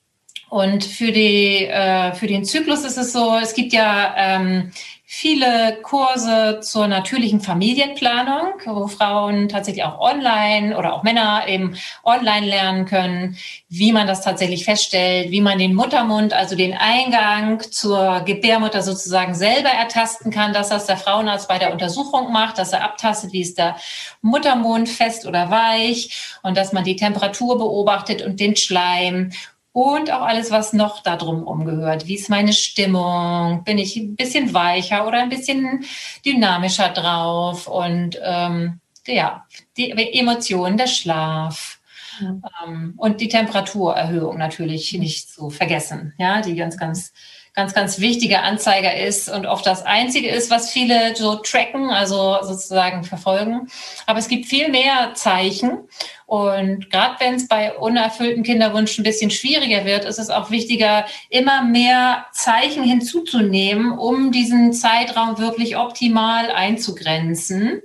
Und 0.50 0.84
für, 0.84 1.12
die, 1.12 1.64
äh, 1.64 2.12
für 2.12 2.26
den 2.26 2.44
Zyklus 2.44 2.84
ist 2.84 2.98
es 2.98 3.14
so, 3.14 3.38
es 3.42 3.54
gibt 3.54 3.72
ja 3.72 4.14
ähm, 4.18 4.70
viele 5.14 5.76
Kurse 5.82 6.60
zur 6.62 6.86
natürlichen 6.86 7.42
Familienplanung, 7.42 8.54
wo 8.64 8.86
Frauen 8.86 9.50
tatsächlich 9.50 9.84
auch 9.84 10.00
online 10.00 10.74
oder 10.76 10.94
auch 10.94 11.02
Männer 11.02 11.44
eben 11.48 11.76
online 12.02 12.46
lernen 12.46 12.86
können, 12.86 13.36
wie 13.68 13.92
man 13.92 14.06
das 14.06 14.22
tatsächlich 14.22 14.64
feststellt, 14.64 15.30
wie 15.30 15.42
man 15.42 15.58
den 15.58 15.74
Muttermund, 15.74 16.32
also 16.32 16.56
den 16.56 16.72
Eingang 16.72 17.60
zur 17.60 18.22
Gebärmutter 18.24 18.80
sozusagen 18.80 19.34
selber 19.34 19.68
ertasten 19.68 20.32
kann, 20.32 20.54
dass 20.54 20.70
das 20.70 20.86
der 20.86 20.96
Frauenarzt 20.96 21.46
bei 21.46 21.58
der 21.58 21.72
Untersuchung 21.72 22.32
macht, 22.32 22.56
dass 22.56 22.72
er 22.72 22.82
abtastet, 22.82 23.34
wie 23.34 23.42
ist 23.42 23.58
der 23.58 23.76
Muttermund 24.22 24.88
fest 24.88 25.26
oder 25.26 25.50
weich 25.50 26.32
und 26.42 26.56
dass 26.56 26.72
man 26.72 26.84
die 26.84 26.96
Temperatur 26.96 27.58
beobachtet 27.58 28.22
und 28.22 28.40
den 28.40 28.56
Schleim 28.56 29.30
und 29.72 30.12
auch 30.12 30.22
alles, 30.22 30.50
was 30.50 30.72
noch 30.72 31.02
da 31.02 31.16
drumherum 31.16 31.64
gehört. 31.64 32.06
Wie 32.06 32.16
ist 32.16 32.28
meine 32.28 32.52
Stimmung? 32.52 33.64
Bin 33.64 33.78
ich 33.78 33.96
ein 33.96 34.16
bisschen 34.16 34.52
weicher 34.52 35.06
oder 35.06 35.20
ein 35.20 35.30
bisschen 35.30 35.84
dynamischer 36.24 36.90
drauf? 36.90 37.66
Und 37.66 38.20
ähm, 38.22 38.80
ja, 39.06 39.46
die 39.76 39.90
Emotionen, 39.90 40.76
der 40.76 40.86
Schlaf. 40.86 41.78
Mhm. 42.20 42.42
Ähm, 42.64 42.94
und 42.96 43.20
die 43.20 43.28
Temperaturerhöhung 43.28 44.38
natürlich 44.38 44.92
nicht 44.94 45.30
zu 45.30 45.50
vergessen, 45.50 46.14
ja, 46.18 46.40
die 46.40 46.56
ganz, 46.56 46.76
ganz 46.76 47.12
ganz, 47.54 47.74
ganz 47.74 47.98
wichtiger 47.98 48.42
Anzeiger 48.44 48.96
ist 48.96 49.28
und 49.28 49.46
oft 49.46 49.66
das 49.66 49.84
einzige 49.84 50.30
ist, 50.30 50.50
was 50.50 50.70
viele 50.70 51.14
so 51.14 51.36
tracken, 51.36 51.90
also 51.90 52.38
sozusagen 52.42 53.04
verfolgen. 53.04 53.68
Aber 54.06 54.18
es 54.18 54.28
gibt 54.28 54.46
viel 54.46 54.70
mehr 54.70 55.12
Zeichen. 55.14 55.80
Und 56.24 56.88
gerade 56.90 57.16
wenn 57.20 57.34
es 57.34 57.48
bei 57.48 57.74
unerfüllten 57.74 58.42
Kinderwunsch 58.42 58.98
ein 58.98 59.02
bisschen 59.02 59.30
schwieriger 59.30 59.84
wird, 59.84 60.06
ist 60.06 60.18
es 60.18 60.30
auch 60.30 60.50
wichtiger, 60.50 61.04
immer 61.28 61.62
mehr 61.62 62.24
Zeichen 62.32 62.84
hinzuzunehmen, 62.84 63.92
um 63.92 64.32
diesen 64.32 64.72
Zeitraum 64.72 65.38
wirklich 65.38 65.76
optimal 65.76 66.50
einzugrenzen. 66.50 67.82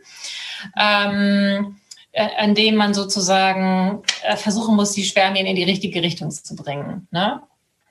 Ähm, 0.79 1.75
äh, 1.75 1.86
an 2.17 2.55
dem 2.55 2.75
man 2.75 2.93
sozusagen 2.93 4.01
äh, 4.23 4.35
versuchen 4.35 4.75
muss, 4.75 4.93
die 4.93 5.03
Spermien 5.03 5.45
in 5.45 5.55
die 5.55 5.63
richtige 5.63 6.01
Richtung 6.01 6.31
zu 6.31 6.55
bringen. 6.55 7.07
Ne? 7.11 7.41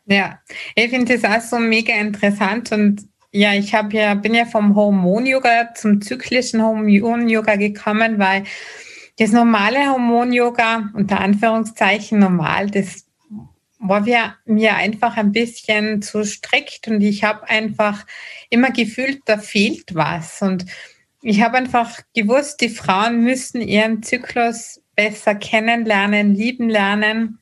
Ja, 0.06 0.40
ich 0.74 0.90
finde 0.90 1.16
das 1.16 1.24
auch 1.24 1.40
so 1.40 1.58
mega 1.58 1.94
interessant 1.94 2.72
und 2.72 3.08
ja, 3.32 3.52
ich 3.52 3.74
habe 3.74 3.94
ja, 3.96 4.14
bin 4.14 4.34
ja 4.34 4.46
vom 4.46 4.74
Hormon-Yoga 4.74 5.74
zum 5.74 6.00
zyklischen 6.00 6.62
Hormon-Yoga 6.62 7.56
gekommen, 7.56 8.18
weil 8.18 8.44
das 9.18 9.32
normale 9.32 9.90
Hormon-Yoga, 9.90 10.90
unter 10.94 11.20
Anführungszeichen 11.20 12.18
normal, 12.18 12.70
das 12.70 13.04
war 13.78 14.04
mir 14.46 14.74
einfach 14.74 15.16
ein 15.16 15.32
bisschen 15.32 16.02
zu 16.02 16.24
strikt 16.24 16.88
und 16.88 17.00
ich 17.02 17.24
habe 17.24 17.48
einfach 17.48 18.06
immer 18.48 18.70
gefühlt, 18.70 19.20
da 19.26 19.38
fehlt 19.38 19.94
was. 19.94 20.40
Und 20.40 20.66
ich 21.28 21.42
habe 21.42 21.56
einfach 21.56 22.00
gewusst, 22.14 22.60
die 22.60 22.68
Frauen 22.68 23.24
müssen 23.24 23.60
ihren 23.60 24.02
Zyklus 24.02 24.80
besser 24.94 25.34
kennenlernen, 25.34 26.34
lieben 26.34 26.68
lernen 26.68 27.40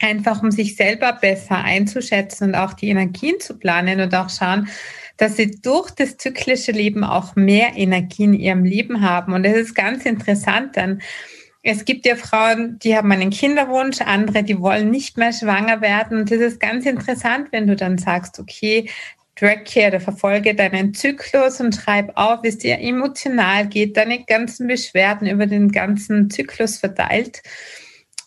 einfach 0.00 0.42
um 0.42 0.50
sich 0.50 0.76
selber 0.76 1.12
besser 1.12 1.56
einzuschätzen 1.56 2.48
und 2.48 2.54
auch 2.54 2.74
die 2.74 2.88
Energien 2.88 3.40
zu 3.40 3.56
planen 3.58 4.00
und 4.00 4.14
auch 4.14 4.28
schauen, 4.28 4.68
dass 5.16 5.36
sie 5.36 5.60
durch 5.62 5.90
das 5.92 6.16
zyklische 6.16 6.72
Leben 6.72 7.04
auch 7.04 7.36
mehr 7.36 7.76
Energie 7.76 8.24
in 8.24 8.34
ihrem 8.34 8.64
Leben 8.64 9.00
haben. 9.00 9.32
Und 9.32 9.44
das 9.44 9.54
ist 9.54 9.74
ganz 9.74 10.04
interessant, 10.04 10.76
denn 10.76 11.00
es 11.62 11.84
gibt 11.84 12.04
ja 12.04 12.16
Frauen, 12.16 12.78
die 12.80 12.94
haben 12.94 13.10
einen 13.10 13.30
Kinderwunsch, 13.30 14.00
andere, 14.02 14.42
die 14.42 14.60
wollen 14.60 14.90
nicht 14.90 15.16
mehr 15.16 15.32
schwanger 15.32 15.80
werden. 15.80 16.18
Und 16.18 16.30
das 16.30 16.40
ist 16.40 16.60
ganz 16.60 16.84
interessant, 16.84 17.48
wenn 17.52 17.66
du 17.66 17.76
dann 17.76 17.96
sagst, 17.96 18.38
okay, 18.38 18.90
track 19.36 19.68
hier 19.68 19.88
oder 19.88 20.00
verfolge 20.00 20.54
deinen 20.54 20.94
Zyklus 20.94 21.60
und 21.60 21.74
schreib 21.74 22.12
auf, 22.16 22.42
wie 22.42 22.48
es 22.48 22.58
dir 22.58 22.78
emotional 22.78 23.66
geht, 23.66 23.96
deine 23.96 24.24
ganzen 24.24 24.66
Beschwerden 24.66 25.26
über 25.28 25.46
den 25.46 25.72
ganzen 25.72 26.30
Zyklus 26.30 26.78
verteilt 26.78 27.42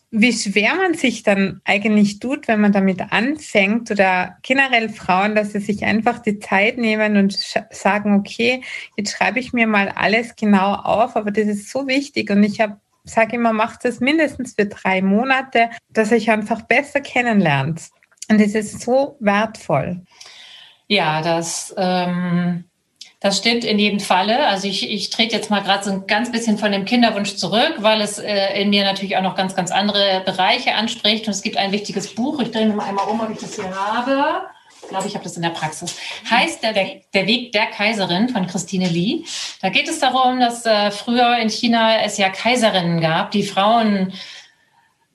wie 0.09 0.31
schwer 0.31 0.75
man 0.75 0.93
sich 0.93 1.23
dann 1.23 1.59
eigentlich 1.65 2.19
tut, 2.19 2.47
wenn 2.47 2.61
man 2.61 2.71
damit 2.71 3.01
anfängt 3.11 3.91
oder 3.91 4.37
generell 4.41 4.89
Frauen, 4.89 5.35
dass 5.35 5.51
sie 5.51 5.59
sich 5.59 5.83
einfach 5.83 6.19
die 6.19 6.39
Zeit 6.39 6.77
nehmen 6.77 7.17
und 7.17 7.37
sagen, 7.71 8.15
okay, 8.15 8.63
jetzt 8.95 9.11
schreibe 9.11 9.39
ich 9.39 9.51
mir 9.51 9.67
mal 9.67 9.89
alles 9.89 10.35
genau 10.35 10.75
auf, 10.75 11.15
aber 11.17 11.31
das 11.31 11.47
ist 11.47 11.69
so 11.69 11.87
wichtig 11.87 12.29
und 12.29 12.41
ich 12.43 12.63
sage 13.03 13.35
immer, 13.35 13.51
macht 13.51 13.83
das 13.83 13.99
mindestens 13.99 14.53
für 14.53 14.65
drei 14.65 15.01
Monate, 15.01 15.69
dass 15.89 16.11
ich 16.11 16.31
einfach 16.31 16.61
besser 16.61 17.01
kennenlernt. 17.01 17.89
Und 18.29 18.41
das 18.41 18.55
ist 18.55 18.81
so 18.81 19.17
wertvoll. 19.19 20.01
Ja, 20.87 21.21
das 21.21 21.73
ähm, 21.77 22.65
das 23.19 23.39
stimmt 23.39 23.63
in 23.63 23.79
jedem 23.79 23.99
Falle. 23.99 24.45
Also 24.47 24.67
ich, 24.67 24.89
ich 24.89 25.09
trete 25.09 25.35
jetzt 25.35 25.49
mal 25.49 25.63
gerade 25.63 25.83
so 25.83 25.91
ein 25.91 26.07
ganz 26.07 26.31
bisschen 26.31 26.59
von 26.59 26.71
dem 26.71 26.85
Kinderwunsch 26.85 27.35
zurück, 27.35 27.75
weil 27.79 28.01
es 28.01 28.19
äh, 28.19 28.61
in 28.61 28.69
mir 28.69 28.83
natürlich 28.83 29.17
auch 29.17 29.23
noch 29.23 29.35
ganz, 29.35 29.55
ganz 29.55 29.71
andere 29.71 30.21
Bereiche 30.23 30.75
anspricht. 30.75 31.25
Und 31.25 31.33
es 31.33 31.41
gibt 31.41 31.57
ein 31.57 31.71
wichtiges 31.71 32.13
Buch. 32.13 32.39
Ich 32.41 32.51
drehe 32.51 32.67
mal 32.67 32.87
einmal 32.87 33.07
um, 33.07 33.19
ob 33.19 33.31
ich 33.31 33.39
das 33.39 33.55
hier 33.55 33.75
habe. 33.75 34.43
Ich 34.83 34.89
glaube, 34.89 35.07
ich 35.07 35.15
habe 35.15 35.23
das 35.23 35.35
in 35.35 35.41
der 35.41 35.49
Praxis. 35.49 35.95
Heißt 36.29 36.61
der, 36.61 36.73
der 36.73 37.27
Weg 37.27 37.51
der 37.53 37.65
Kaiserin 37.65 38.29
von 38.29 38.45
Christine 38.45 38.87
Lee. 38.87 39.23
Da 39.61 39.69
geht 39.69 39.89
es 39.89 39.99
darum, 39.99 40.39
dass 40.39 40.65
äh, 40.65 40.91
früher 40.91 41.39
in 41.39 41.49
China 41.49 42.03
es 42.03 42.17
ja 42.17 42.29
Kaiserinnen 42.29 43.01
gab. 43.01 43.31
Die 43.31 43.43
Frauen 43.43 44.13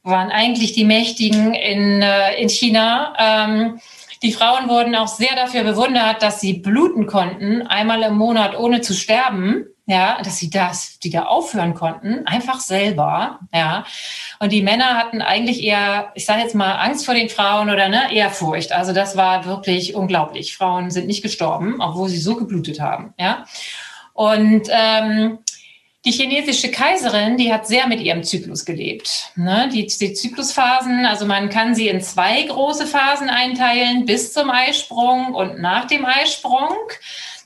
waren 0.02 0.32
eigentlich 0.32 0.72
die 0.72 0.84
Mächtigen 0.84 1.54
in, 1.54 2.02
äh, 2.02 2.34
in 2.34 2.48
China. 2.48 3.14
Ähm, 3.16 3.80
die 4.22 4.32
Frauen 4.32 4.68
wurden 4.68 4.94
auch 4.94 5.08
sehr 5.08 5.34
dafür 5.34 5.64
bewundert, 5.64 6.22
dass 6.22 6.40
sie 6.40 6.54
bluten 6.54 7.06
konnten, 7.06 7.62
einmal 7.62 8.02
im 8.02 8.16
Monat 8.16 8.56
ohne 8.56 8.80
zu 8.80 8.94
sterben. 8.94 9.66
Ja, 9.84 10.22
dass 10.22 10.38
sie 10.38 10.48
das, 10.48 11.00
die 11.00 11.10
da 11.10 11.24
aufhören 11.24 11.74
konnten, 11.74 12.24
einfach 12.24 12.60
selber, 12.60 13.40
ja. 13.52 13.84
Und 14.38 14.52
die 14.52 14.62
Männer 14.62 14.96
hatten 14.96 15.20
eigentlich 15.20 15.64
eher, 15.64 16.12
ich 16.14 16.24
sage 16.24 16.42
jetzt 16.42 16.54
mal, 16.54 16.74
Angst 16.76 17.04
vor 17.04 17.14
den 17.14 17.28
Frauen 17.28 17.68
oder 17.68 17.88
ne, 17.88 18.14
eher 18.14 18.30
Furcht. 18.30 18.70
Also 18.70 18.92
das 18.92 19.16
war 19.16 19.44
wirklich 19.44 19.96
unglaublich. 19.96 20.56
Frauen 20.56 20.92
sind 20.92 21.08
nicht 21.08 21.20
gestorben, 21.20 21.80
obwohl 21.80 22.08
sie 22.08 22.18
so 22.18 22.36
geblutet 22.36 22.80
haben, 22.80 23.12
ja. 23.18 23.44
Und 24.12 24.68
ähm, 24.70 25.38
die 26.04 26.10
chinesische 26.10 26.70
Kaiserin, 26.70 27.36
die 27.36 27.52
hat 27.52 27.66
sehr 27.66 27.86
mit 27.86 28.00
ihrem 28.00 28.24
Zyklus 28.24 28.64
gelebt. 28.64 29.30
Ne? 29.36 29.68
Die, 29.72 29.86
die 29.86 30.12
Zyklusphasen, 30.12 31.06
also 31.06 31.26
man 31.26 31.48
kann 31.48 31.74
sie 31.74 31.88
in 31.88 32.00
zwei 32.00 32.42
große 32.42 32.86
Phasen 32.86 33.30
einteilen, 33.30 34.04
bis 34.04 34.32
zum 34.32 34.50
Eisprung 34.50 35.34
und 35.34 35.60
nach 35.60 35.86
dem 35.86 36.04
Eisprung. 36.04 36.74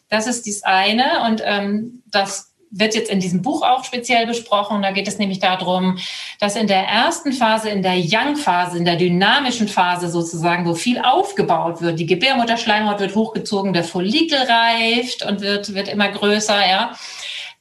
Das 0.08 0.26
ist 0.26 0.46
das 0.46 0.62
eine 0.62 1.25
und 1.26 1.42
ähm, 1.44 2.02
das 2.06 2.52
wird 2.70 2.94
jetzt 2.94 3.10
in 3.10 3.20
diesem 3.20 3.42
Buch 3.42 3.62
auch 3.62 3.84
speziell 3.84 4.26
besprochen. 4.26 4.82
Da 4.82 4.90
geht 4.90 5.06
es 5.06 5.18
nämlich 5.18 5.38
darum, 5.38 5.98
dass 6.40 6.56
in 6.56 6.66
der 6.66 6.82
ersten 6.82 7.32
Phase, 7.32 7.68
in 7.68 7.82
der 7.82 7.98
Yang-Phase, 7.98 8.78
in 8.78 8.84
der 8.84 8.96
dynamischen 8.96 9.68
Phase 9.68 10.08
sozusagen, 10.08 10.66
wo 10.66 10.75
viel 10.75 10.98
aufgebaut 11.00 11.80
wird, 11.80 11.98
die 11.98 12.06
Gebärmutterschleimhaut 12.06 13.00
wird 13.00 13.14
hochgezogen, 13.14 13.72
der 13.72 13.84
Follikel 13.84 14.38
reift 14.38 15.25
und 15.25 15.42
wird, 15.42 15.75
wird 15.75 15.88
immer 15.88 16.08
größer, 16.08 16.66
ja 16.66 16.92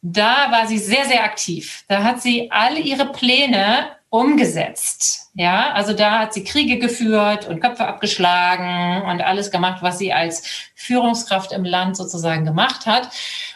da 0.02 0.52
war 0.52 0.68
sie 0.68 0.78
sehr, 0.78 1.06
sehr 1.06 1.24
aktiv. 1.24 1.84
Da 1.88 2.04
hat 2.04 2.22
sie 2.22 2.52
alle 2.52 2.80
ihre 2.80 3.12
Pläne 3.12 3.98
umgesetzt. 4.10 5.25
Ja, 5.38 5.74
also 5.74 5.92
da 5.92 6.20
hat 6.20 6.34
sie 6.34 6.46
Kriege 6.46 6.80
geführt 6.80 7.46
und 7.46 7.60
Köpfe 7.60 7.86
abgeschlagen 7.86 9.02
und 9.02 9.22
alles 9.22 9.52
gemacht, 9.52 9.84
was 9.84 9.98
sie 9.98 10.14
als 10.14 10.44
Führungskraft 10.76 11.52
im 11.52 11.66
Land 11.66 11.98
sozusagen 11.98 12.46
gemacht 12.46 12.86
hat. 12.86 13.10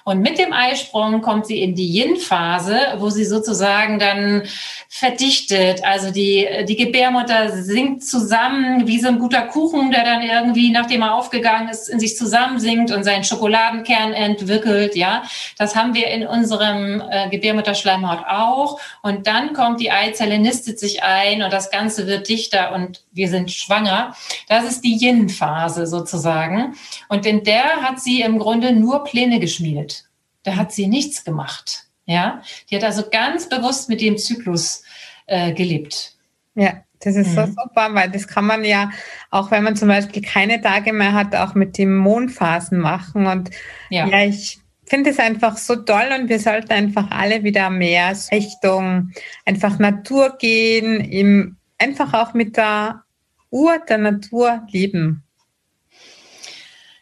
Und 0.04 0.22
mit 0.22 0.40
dem 0.40 0.52
Eisprung 0.52 1.22
kommt 1.22 1.46
sie 1.46 1.62
in 1.62 1.76
die 1.76 1.88
Yin-Phase, 1.88 2.96
wo 2.98 3.10
sie 3.10 3.24
sozusagen 3.24 4.00
dann 4.00 4.44
verdichtet. 4.90 5.86
Also 5.86 6.12
die, 6.12 6.48
die 6.68 6.76
Gebärmutter 6.76 7.52
sinkt 7.52 8.04
zusammen 8.04 8.88
wie 8.88 9.00
so 9.00 9.08
ein 9.08 9.20
guter 9.20 9.44
Kuchen, 9.44 9.92
der 9.92 10.04
dann 10.04 10.22
irgendwie, 10.22 10.72
nachdem 10.72 11.04
er 11.04 11.14
aufgegangen 11.14 11.70
ist, 11.70 11.88
in 11.88 12.00
sich 12.00 12.18
zusammensinkt 12.18 12.92
und 12.92 13.04
seinen 13.04 13.24
Schokoladenkern 13.24 14.14
entwickelt. 14.14 14.96
Ja, 14.96 15.24
das 15.58 15.76
haben 15.76 15.94
wir 15.94 16.08
in 16.08 16.26
unserem 16.26 17.04
äh, 17.10 17.30
Gebärmutterschleimhaut 17.30 18.26
auch. 18.28 18.80
Und 19.02 19.28
dann 19.28 19.54
kommt 19.54 19.80
die 19.80 19.92
Eizelle, 19.92 20.40
nistet 20.40 20.80
sich 20.80 21.04
ein 21.04 21.44
und 21.44 21.54
das 21.54 21.69
Ganze 21.70 22.08
wird 22.08 22.28
dichter 22.28 22.74
und 22.74 23.04
wir 23.12 23.30
sind 23.30 23.52
schwanger. 23.52 24.16
Das 24.48 24.66
ist 24.66 24.82
die 24.82 24.98
Yin-Phase 24.98 25.88
sozusagen. 25.88 26.76
Und 27.08 27.26
in 27.26 27.44
der 27.44 27.82
hat 27.82 28.00
sie 28.00 28.22
im 28.22 28.40
Grunde 28.40 28.74
nur 28.74 29.04
Pläne 29.04 29.40
geschmiedet. 29.40 30.06
Da 30.44 30.56
hat 30.56 30.72
sie 30.72 30.88
nichts 30.88 31.24
gemacht. 31.24 31.86
Ja, 32.06 32.42
die 32.70 32.76
hat 32.76 32.84
also 32.84 33.04
ganz 33.12 33.50
bewusst 33.50 33.88
mit 33.88 34.02
dem 34.02 34.18
Zyklus 34.18 34.84
äh, 35.28 35.54
gelebt. 35.54 36.16
Ja, 36.56 36.84
das 37.02 37.16
ist 37.16 37.30
mhm. 37.30 37.36
so 37.36 37.46
super, 37.46 37.90
weil 37.94 38.10
das 38.10 38.28
kann 38.28 38.46
man 38.46 38.66
ja, 38.66 38.90
auch 39.30 39.52
wenn 39.52 39.64
man 39.64 39.76
zum 39.76 39.88
Beispiel 39.88 40.22
keine 40.22 40.60
Tage 40.60 40.92
mehr 40.92 41.14
hat, 41.14 41.36
auch 41.36 41.54
mit 41.54 41.78
den 41.78 41.96
Mondphasen 41.96 42.80
machen. 42.80 43.28
Und 43.28 43.52
ja, 43.90 44.08
ja 44.08 44.26
ich 44.26 44.60
finde 44.90 45.12
es 45.12 45.20
einfach 45.20 45.56
so 45.58 45.76
toll 45.76 46.10
und 46.20 46.30
wir 46.30 46.40
sollten 46.40 46.72
einfach 46.72 47.12
alle 47.12 47.44
wieder 47.44 47.70
mehr 47.70 48.18
Richtung 48.32 49.12
einfach 49.46 49.78
Natur 49.78 50.38
gehen, 50.40 51.00
im, 51.00 51.58
einfach 51.80 52.14
auch 52.14 52.34
mit 52.34 52.58
der 52.58 53.04
Uhr 53.50 53.80
der 53.80 53.98
Natur 53.98 54.68
leben. 54.70 55.24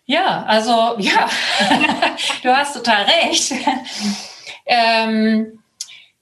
Ja, 0.05 0.43
also 0.43 0.96
ja, 1.00 1.29
du 2.43 2.55
hast 2.55 2.74
total 2.74 3.03
recht. 3.03 3.53
ähm, 4.65 5.60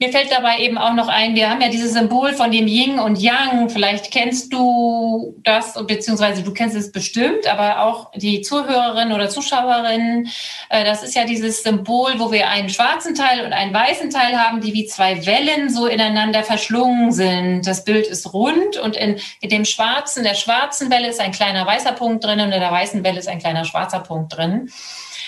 mir 0.06 0.12
fällt 0.12 0.32
dabei 0.32 0.60
eben 0.60 0.78
auch 0.78 0.94
noch 0.94 1.08
ein, 1.08 1.36
wir 1.36 1.50
haben 1.50 1.62
ja 1.62 1.70
dieses 1.70 1.94
Symbol 1.94 2.34
von 2.34 2.52
dem 2.52 2.68
Yin 2.68 3.00
und 3.00 3.20
Yang. 3.20 3.70
Vielleicht 3.70 4.12
kennst 4.12 4.54
du 4.54 5.36
das, 5.44 5.74
beziehungsweise 5.88 6.44
du 6.44 6.54
kennst 6.54 6.76
es 6.76 6.92
bestimmt, 6.92 7.48
aber 7.48 7.82
auch 7.82 8.12
die 8.16 8.42
Zuhörerinnen 8.42 9.14
oder 9.14 9.30
Zuschauerinnen. 9.30 10.30
Äh, 10.70 10.86
das 10.86 11.04
ist 11.04 11.16
ja 11.16 11.26
dieses 11.26 11.64
Symbol, 11.64 12.14
wo 12.18 12.32
wir 12.32 12.50
einen 12.50 12.70
schwarzen 12.70 13.16
Teil 13.16 13.44
und 13.46 13.54
einen 13.54 13.74
weißen 13.74 14.10
Teil 14.12 14.40
haben, 14.40 14.62
die 14.62 14.74
wie 14.74 14.86
zwei 14.86 15.26
Wellen 15.26 15.70
so 15.70 15.88
ineinander 15.88 16.44
verschlungen 16.44 17.12
sind. 17.12 17.66
Das 17.66 17.84
Bild 17.84 18.06
ist 18.06 18.34
rund 18.34 18.78
und 18.78 18.96
in, 18.96 19.20
in 19.42 19.50
dem 19.50 19.66
schwarzen, 19.66 20.24
der 20.24 20.36
schwarzen 20.36 20.92
Welle 20.92 21.08
ist 21.08 21.20
ein 21.20 21.32
kleiner 21.32 21.66
weißer 21.66 21.94
Punkt 21.94 22.24
drin 22.24 22.40
und 22.40 22.52
in 22.52 22.60
der 22.60 22.72
weißen 22.72 23.04
Welle 23.04 23.20
ist 23.20 23.28
ein 23.28 23.40
kleiner 23.40 23.66
schwarzer 23.66 24.00
Punkt 24.00 24.38
drin. 24.38 24.70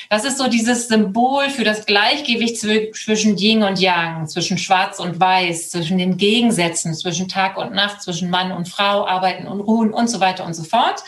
Das 0.10 0.24
ist 0.24 0.38
so 0.38 0.48
dieses 0.48 0.88
Symbol 0.88 1.50
für 1.50 1.64
das 1.64 1.86
Gleichgewicht 1.86 2.58
zwischen 2.58 3.38
Yin 3.38 3.64
und 3.64 3.80
Yang, 3.80 4.28
zwischen 4.28 4.58
Schwarz 4.58 5.00
und 5.00 5.20
Weiß, 5.20 5.70
zwischen 5.70 5.98
den 5.98 6.18
Gegensätzen, 6.18 6.94
zwischen 6.94 7.28
Tag 7.28 7.58
und 7.58 7.74
Nacht, 7.74 8.02
zwischen 8.02 8.30
Mann 8.30 8.52
und 8.52 8.70
Frau, 8.70 9.06
Arbeiten 9.06 9.48
und 9.48 9.62
Ruhen 9.62 9.94
und 9.94 10.10
so 10.10 10.20
weiter 10.20 10.46
und 10.46 10.54
so 10.54 10.64
fort. 10.64 11.04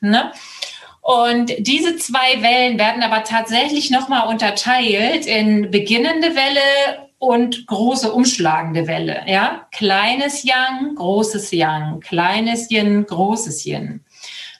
Ne? 0.00 0.32
Und 1.00 1.52
diese 1.58 1.96
zwei 1.96 2.42
Wellen 2.42 2.78
werden 2.78 3.02
aber 3.02 3.24
tatsächlich 3.24 3.90
nochmal 3.90 4.28
unterteilt 4.28 5.26
in 5.26 5.70
beginnende 5.70 6.36
Welle 6.36 7.08
und 7.18 7.66
große 7.66 8.12
umschlagende 8.12 8.86
Welle. 8.86 9.22
Ja, 9.26 9.66
kleines 9.72 10.44
Yang, 10.44 10.94
großes 10.96 11.50
Yang, 11.52 12.00
kleines 12.00 12.70
Yin, 12.70 13.06
großes 13.06 13.64
Yin. 13.64 14.04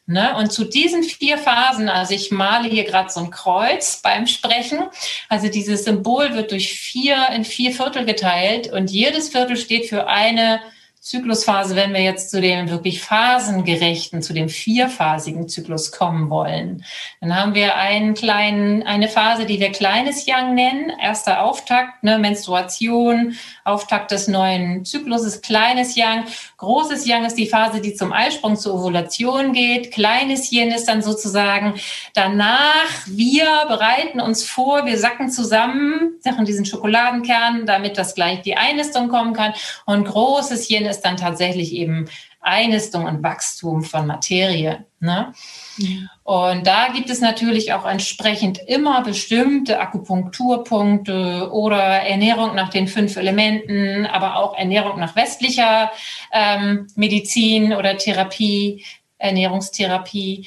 Ne? 0.06 0.36
Und 0.36 0.52
zu 0.52 0.64
diesen 0.64 1.04
vier 1.04 1.38
Phasen, 1.38 1.88
also 1.88 2.12
ich 2.12 2.32
male 2.32 2.68
hier 2.68 2.84
gerade 2.84 3.08
so 3.10 3.20
ein 3.20 3.30
Kreuz 3.30 4.02
beim 4.02 4.26
Sprechen, 4.26 4.80
also 5.28 5.48
dieses 5.48 5.84
Symbol 5.84 6.34
wird 6.34 6.50
durch 6.50 6.72
vier 6.72 7.28
in 7.34 7.44
vier 7.44 7.72
Viertel 7.72 8.04
geteilt 8.04 8.72
und 8.72 8.90
jedes 8.90 9.28
Viertel 9.28 9.56
steht 9.56 9.88
für 9.88 10.08
eine 10.08 10.60
Zyklusphase, 11.02 11.74
wenn 11.74 11.92
wir 11.92 12.00
jetzt 12.00 12.30
zu 12.30 12.40
dem 12.40 12.70
wirklich 12.70 13.02
phasengerechten, 13.02 14.22
zu 14.22 14.32
dem 14.32 14.48
vierphasigen 14.48 15.48
Zyklus 15.48 15.90
kommen 15.90 16.30
wollen, 16.30 16.84
dann 17.20 17.36
haben 17.36 17.56
wir 17.56 17.74
einen 17.74 18.14
kleinen, 18.14 18.84
eine 18.84 19.08
Phase, 19.08 19.44
die 19.44 19.58
wir 19.58 19.72
kleines 19.72 20.26
Yang 20.26 20.54
nennen, 20.54 20.92
erster 21.02 21.42
Auftakt, 21.42 22.04
ne, 22.04 22.20
Menstruation, 22.20 23.36
Auftakt 23.64 24.12
des 24.12 24.28
neuen 24.28 24.84
Zykluses, 24.84 25.42
kleines 25.42 25.96
Yang. 25.96 26.26
Großes 26.58 27.04
Yang 27.04 27.24
ist 27.24 27.36
die 27.36 27.48
Phase, 27.48 27.80
die 27.80 27.94
zum 27.94 28.12
Eisprung 28.12 28.56
zur 28.56 28.74
Ovulation 28.74 29.52
geht. 29.52 29.90
Kleines 29.90 30.52
Yin 30.52 30.70
ist 30.70 30.86
dann 30.86 31.02
sozusagen 31.02 31.74
danach, 32.14 32.86
wir 33.06 33.46
bereiten 33.66 34.20
uns 34.20 34.44
vor, 34.44 34.86
wir 34.86 34.98
sacken 34.98 35.30
zusammen, 35.30 36.12
sachen 36.20 36.44
diesen 36.44 36.64
Schokoladenkern, 36.64 37.66
damit 37.66 37.98
das 37.98 38.14
gleich 38.14 38.42
die 38.42 38.56
Einnistung 38.56 39.08
kommen 39.08 39.32
kann. 39.32 39.52
Und 39.84 40.04
großes 40.04 40.70
Yin 40.70 40.91
dann 41.00 41.16
tatsächlich 41.16 41.72
eben 41.72 42.08
Einnistung 42.40 43.04
und 43.04 43.22
Wachstum 43.22 43.82
von 43.82 44.06
Materie. 44.06 44.84
Ne? 45.00 45.32
Und 46.24 46.66
da 46.66 46.88
gibt 46.88 47.08
es 47.08 47.20
natürlich 47.20 47.72
auch 47.72 47.86
entsprechend 47.86 48.58
immer 48.66 49.02
bestimmte 49.02 49.80
Akupunkturpunkte 49.80 51.50
oder 51.52 51.78
Ernährung 51.80 52.54
nach 52.54 52.70
den 52.70 52.88
fünf 52.88 53.16
Elementen, 53.16 54.06
aber 54.06 54.36
auch 54.36 54.56
Ernährung 54.56 54.98
nach 54.98 55.16
westlicher 55.16 55.90
ähm, 56.32 56.88
Medizin 56.96 57.72
oder 57.72 57.96
Therapie, 57.96 58.84
Ernährungstherapie. 59.18 60.46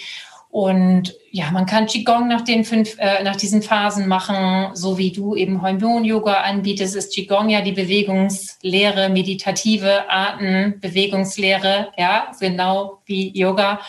Und 0.55 1.13
ja, 1.31 1.51
man 1.51 1.65
kann 1.65 1.85
Qigong 1.85 2.29
nach 2.29 2.39
den 2.39 2.63
fünf, 2.63 2.97
äh, 2.97 3.21
nach 3.23 3.35
diesen 3.35 3.61
Phasen 3.61 4.07
machen, 4.07 4.73
so 4.73 4.97
wie 4.97 5.11
du 5.11 5.35
eben 5.35 5.61
Hormon-Yoga 5.61 6.31
anbietest, 6.43 6.95
ist 6.95 7.13
Qigong 7.13 7.49
ja 7.49 7.59
die 7.59 7.73
Bewegungslehre, 7.73 9.09
meditative 9.09 10.09
Arten, 10.09 10.79
Bewegungslehre, 10.79 11.91
ja, 11.97 12.31
genau 12.39 13.01
wie 13.05 13.37
Yoga, 13.37 13.81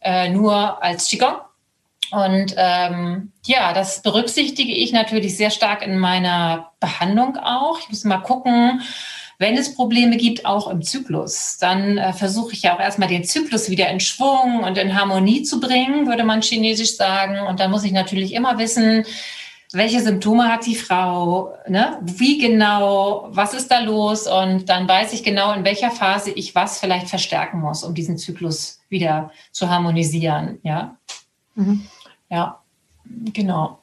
äh, 0.00 0.28
nur 0.28 0.82
als 0.82 1.06
Qigong. 1.06 1.36
Und 2.10 2.56
ähm, 2.56 3.30
ja, 3.44 3.72
das 3.72 4.02
berücksichtige 4.02 4.72
ich 4.72 4.92
natürlich 4.92 5.36
sehr 5.36 5.50
stark 5.50 5.86
in 5.86 5.98
meiner 5.98 6.72
Behandlung 6.80 7.36
auch. 7.36 7.78
Ich 7.78 7.90
muss 7.90 8.02
mal 8.02 8.18
gucken, 8.18 8.82
wenn 9.38 9.56
es 9.56 9.74
Probleme 9.74 10.16
gibt, 10.16 10.46
auch 10.46 10.68
im 10.68 10.82
Zyklus, 10.82 11.58
dann 11.60 11.98
äh, 11.98 12.12
versuche 12.12 12.52
ich 12.52 12.62
ja 12.62 12.74
auch 12.74 12.80
erstmal 12.80 13.08
den 13.08 13.24
Zyklus 13.24 13.70
wieder 13.70 13.88
in 13.90 14.00
Schwung 14.00 14.62
und 14.64 14.78
in 14.78 14.98
Harmonie 14.98 15.42
zu 15.42 15.60
bringen, 15.60 16.06
würde 16.06 16.24
man 16.24 16.42
chinesisch 16.42 16.96
sagen. 16.96 17.40
Und 17.46 17.60
dann 17.60 17.70
muss 17.70 17.84
ich 17.84 17.92
natürlich 17.92 18.32
immer 18.32 18.58
wissen, 18.58 19.04
welche 19.72 20.00
Symptome 20.00 20.50
hat 20.50 20.64
die 20.64 20.76
Frau, 20.76 21.54
ne? 21.68 21.98
wie 22.02 22.38
genau, 22.38 23.28
was 23.30 23.52
ist 23.52 23.70
da 23.70 23.80
los 23.80 24.26
und 24.26 24.68
dann 24.68 24.88
weiß 24.88 25.12
ich 25.12 25.22
genau, 25.22 25.52
in 25.52 25.64
welcher 25.64 25.90
Phase 25.90 26.30
ich 26.30 26.54
was 26.54 26.78
vielleicht 26.78 27.08
verstärken 27.08 27.60
muss, 27.60 27.82
um 27.82 27.94
diesen 27.94 28.16
Zyklus 28.16 28.80
wieder 28.88 29.32
zu 29.50 29.68
harmonisieren. 29.68 30.60
Ja, 30.62 30.96
mhm. 31.56 31.86
ja, 32.30 32.60
genau. 33.32 33.80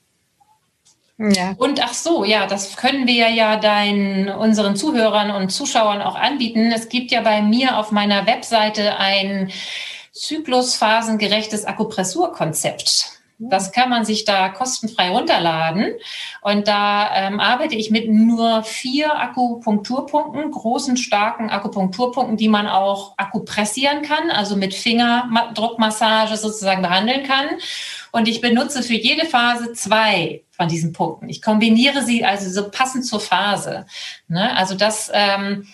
Ja. 1.31 1.53
Und 1.57 1.81
ach 1.81 1.93
so, 1.93 2.25
ja, 2.25 2.47
das 2.47 2.75
können 2.75 3.07
wir 3.07 3.29
ja 3.29 3.55
deinen, 3.55 4.27
unseren 4.27 4.75
Zuhörern 4.75 5.31
und 5.31 5.51
Zuschauern 5.51 6.01
auch 6.01 6.15
anbieten. 6.15 6.71
Es 6.73 6.89
gibt 6.89 7.11
ja 7.11 7.21
bei 7.21 7.41
mir 7.41 7.77
auf 7.77 7.91
meiner 7.91 8.27
Webseite 8.27 8.97
ein 8.97 9.49
zyklusphasengerechtes 10.11 11.63
Akupressurkonzept. 11.65 13.13
Das 13.39 13.71
kann 13.71 13.89
man 13.89 14.05
sich 14.05 14.25
da 14.25 14.49
kostenfrei 14.49 15.09
runterladen. 15.09 15.93
Und 16.41 16.67
da 16.67 17.09
ähm, 17.15 17.39
arbeite 17.39 17.75
ich 17.75 17.89
mit 17.89 18.09
nur 18.09 18.63
vier 18.63 19.17
Akupunkturpunkten, 19.19 20.51
großen, 20.51 20.97
starken 20.97 21.49
Akupunkturpunkten, 21.49 22.37
die 22.37 22.47
man 22.47 22.67
auch 22.67 23.15
akupressieren 23.17 24.01
kann, 24.01 24.29
also 24.29 24.55
mit 24.55 24.73
Fingerdruckmassage 24.73 26.37
sozusagen 26.37 26.81
behandeln 26.81 27.23
kann. 27.23 27.47
Und 28.13 28.27
ich 28.27 28.41
benutze 28.41 28.83
für 28.83 28.93
jede 28.93 29.25
Phase 29.25 29.73
zwei 29.73 30.43
von 30.51 30.67
diesen 30.67 30.93
Punkten. 30.93 31.29
Ich 31.29 31.41
kombiniere 31.41 32.03
sie 32.03 32.23
also 32.23 32.47
so 32.47 32.69
passend 32.69 33.07
zur 33.07 33.19
Phase. 33.19 33.87
Ne? 34.27 34.55
Also 34.55 34.75
das 34.75 35.09
ähm, 35.11 35.65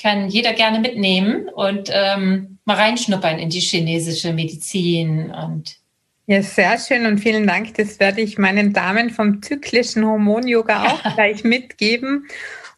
kann 0.00 0.28
jeder 0.28 0.52
gerne 0.52 0.78
mitnehmen 0.78 1.48
und 1.48 1.90
ähm, 1.92 2.58
mal 2.64 2.76
reinschnuppern 2.76 3.40
in 3.40 3.50
die 3.50 3.58
chinesische 3.58 4.32
Medizin 4.32 5.32
und 5.32 5.80
ja, 6.26 6.42
sehr 6.42 6.78
schön 6.78 7.06
und 7.06 7.18
vielen 7.18 7.44
Dank. 7.44 7.74
Das 7.74 7.98
werde 7.98 8.20
ich 8.20 8.38
meinen 8.38 8.72
Damen 8.72 9.10
vom 9.10 9.42
zyklischen 9.42 10.06
Hormon-Yoga 10.06 10.84
auch 10.92 11.14
gleich 11.14 11.42
mitgeben 11.42 12.28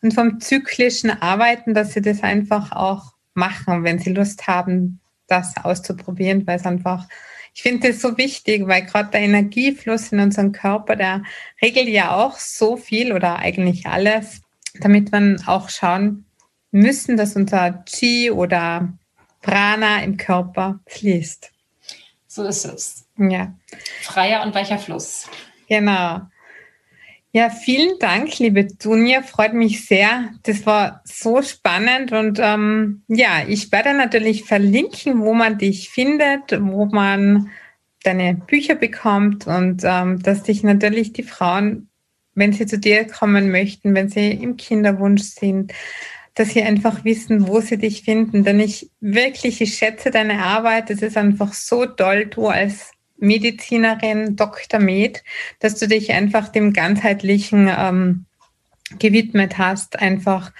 und 0.00 0.14
vom 0.14 0.40
zyklischen 0.40 1.10
Arbeiten, 1.10 1.74
dass 1.74 1.92
sie 1.92 2.00
das 2.00 2.22
einfach 2.22 2.72
auch 2.72 3.12
machen, 3.34 3.84
wenn 3.84 3.98
sie 3.98 4.14
Lust 4.14 4.46
haben, 4.46 5.00
das 5.26 5.52
auszuprobieren, 5.62 6.46
weil 6.46 6.56
es 6.56 6.64
einfach 6.64 7.06
ich 7.54 7.62
finde 7.62 7.88
das 7.88 8.00
so 8.00 8.16
wichtig, 8.16 8.66
weil 8.66 8.86
gerade 8.86 9.10
der 9.10 9.20
Energiefluss 9.20 10.12
in 10.12 10.20
unserem 10.20 10.52
Körper, 10.52 10.96
der 10.96 11.22
regelt 11.60 11.88
ja 11.88 12.16
auch 12.16 12.38
so 12.38 12.76
viel 12.76 13.12
oder 13.12 13.38
eigentlich 13.38 13.86
alles, 13.86 14.40
damit 14.80 15.12
wir 15.12 15.36
auch 15.46 15.68
schauen 15.68 16.24
müssen, 16.70 17.16
dass 17.16 17.36
unser 17.36 17.84
Chi 17.84 18.30
oder 18.30 18.92
Prana 19.42 20.02
im 20.02 20.16
Körper 20.16 20.80
fließt. 20.86 21.50
So 22.26 22.44
ist 22.44 22.64
es. 22.64 23.04
Ja. 23.18 23.54
Freier 24.00 24.42
und 24.42 24.54
weicher 24.54 24.78
Fluss. 24.78 25.28
Genau. 25.68 26.22
Ja, 27.34 27.48
vielen 27.48 27.98
Dank, 27.98 28.38
liebe 28.40 28.66
Dunja. 28.66 29.22
Freut 29.22 29.54
mich 29.54 29.86
sehr. 29.86 30.30
Das 30.42 30.66
war 30.66 31.00
so 31.04 31.40
spannend 31.40 32.12
und 32.12 32.38
ähm, 32.38 33.04
ja, 33.08 33.42
ich 33.48 33.72
werde 33.72 33.94
natürlich 33.94 34.44
verlinken, 34.44 35.22
wo 35.22 35.32
man 35.32 35.56
dich 35.56 35.88
findet, 35.88 36.52
wo 36.60 36.84
man 36.84 37.48
deine 38.04 38.34
Bücher 38.34 38.74
bekommt 38.74 39.46
und 39.46 39.82
ähm, 39.82 40.22
dass 40.22 40.42
dich 40.42 40.62
natürlich 40.62 41.14
die 41.14 41.22
Frauen, 41.22 41.88
wenn 42.34 42.52
sie 42.52 42.66
zu 42.66 42.78
dir 42.78 43.06
kommen 43.06 43.50
möchten, 43.50 43.94
wenn 43.94 44.10
sie 44.10 44.32
im 44.32 44.58
Kinderwunsch 44.58 45.22
sind, 45.22 45.72
dass 46.34 46.50
sie 46.50 46.62
einfach 46.62 47.02
wissen, 47.04 47.48
wo 47.48 47.60
sie 47.60 47.78
dich 47.78 48.02
finden. 48.02 48.44
Denn 48.44 48.60
ich 48.60 48.90
wirklich, 49.00 49.62
ich 49.62 49.74
schätze 49.78 50.10
deine 50.10 50.44
Arbeit. 50.44 50.90
Es 50.90 51.00
ist 51.00 51.16
einfach 51.16 51.54
so 51.54 51.86
toll, 51.86 52.26
du 52.26 52.48
als 52.48 52.91
Medizinerin, 53.22 54.36
Dr. 54.36 54.80
Med, 54.80 55.22
dass 55.60 55.76
du 55.76 55.86
dich 55.86 56.12
einfach 56.12 56.48
dem 56.48 56.72
ganzheitlichen 56.72 57.70
ähm, 57.74 58.26
gewidmet 58.98 59.58
hast, 59.58 59.98
einfach, 60.00 60.52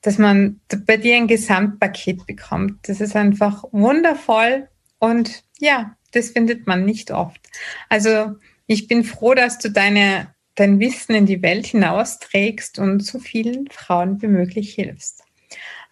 dass 0.00 0.18
man 0.18 0.60
bei 0.86 0.96
dir 0.96 1.16
ein 1.16 1.28
Gesamtpaket 1.28 2.26
bekommt. 2.26 2.88
Das 2.88 3.00
ist 3.00 3.14
einfach 3.14 3.64
wundervoll 3.70 4.68
und 4.98 5.44
ja, 5.58 5.94
das 6.12 6.30
findet 6.30 6.66
man 6.66 6.84
nicht 6.84 7.10
oft. 7.10 7.40
Also 7.88 8.36
ich 8.66 8.88
bin 8.88 9.04
froh, 9.04 9.34
dass 9.34 9.58
du 9.58 9.70
deine, 9.70 10.34
dein 10.54 10.80
Wissen 10.80 11.14
in 11.14 11.26
die 11.26 11.42
Welt 11.42 11.66
hinausträgst 11.66 12.78
und 12.78 13.00
so 13.04 13.18
vielen 13.18 13.68
Frauen 13.68 14.20
wie 14.22 14.28
möglich 14.28 14.74
hilfst. 14.74 15.22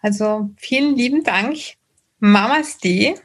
Also 0.01 0.49
vielen 0.57 0.95
lieben 0.95 1.23
Dank, 1.23 1.57
Mamas 2.19 2.77
D 2.79 3.15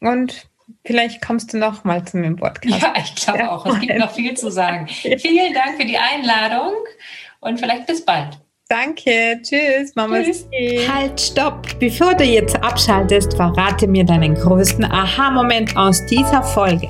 und 0.00 0.49
Vielleicht 0.84 1.22
kommst 1.22 1.52
du 1.52 1.58
noch 1.58 1.84
mal 1.84 2.04
zu 2.04 2.16
mir 2.16 2.26
im 2.26 2.36
Podcast. 2.36 2.82
Ja, 2.82 2.94
ich 2.96 3.14
glaube 3.14 3.40
ja. 3.40 3.50
auch. 3.50 3.66
Es 3.66 3.80
gibt 3.80 3.98
noch 3.98 4.10
viel 4.10 4.34
zu 4.34 4.50
sagen. 4.50 4.88
Vielen 4.88 5.54
Dank 5.54 5.76
für 5.78 5.86
die 5.86 5.98
Einladung 5.98 6.72
und 7.40 7.58
vielleicht 7.58 7.86
bis 7.86 8.04
bald. 8.04 8.38
Danke. 8.70 9.38
Tschüss, 9.42 9.94
Mama. 9.96 10.22
Tschüss. 10.22 10.46
Halt, 10.88 11.20
stopp. 11.20 11.66
Bevor 11.80 12.14
du 12.14 12.22
jetzt 12.22 12.54
abschaltest, 12.62 13.34
verrate 13.34 13.88
mir 13.88 14.04
deinen 14.04 14.36
größten 14.36 14.84
Aha-Moment 14.84 15.76
aus 15.76 16.06
dieser 16.06 16.44
Folge. 16.44 16.86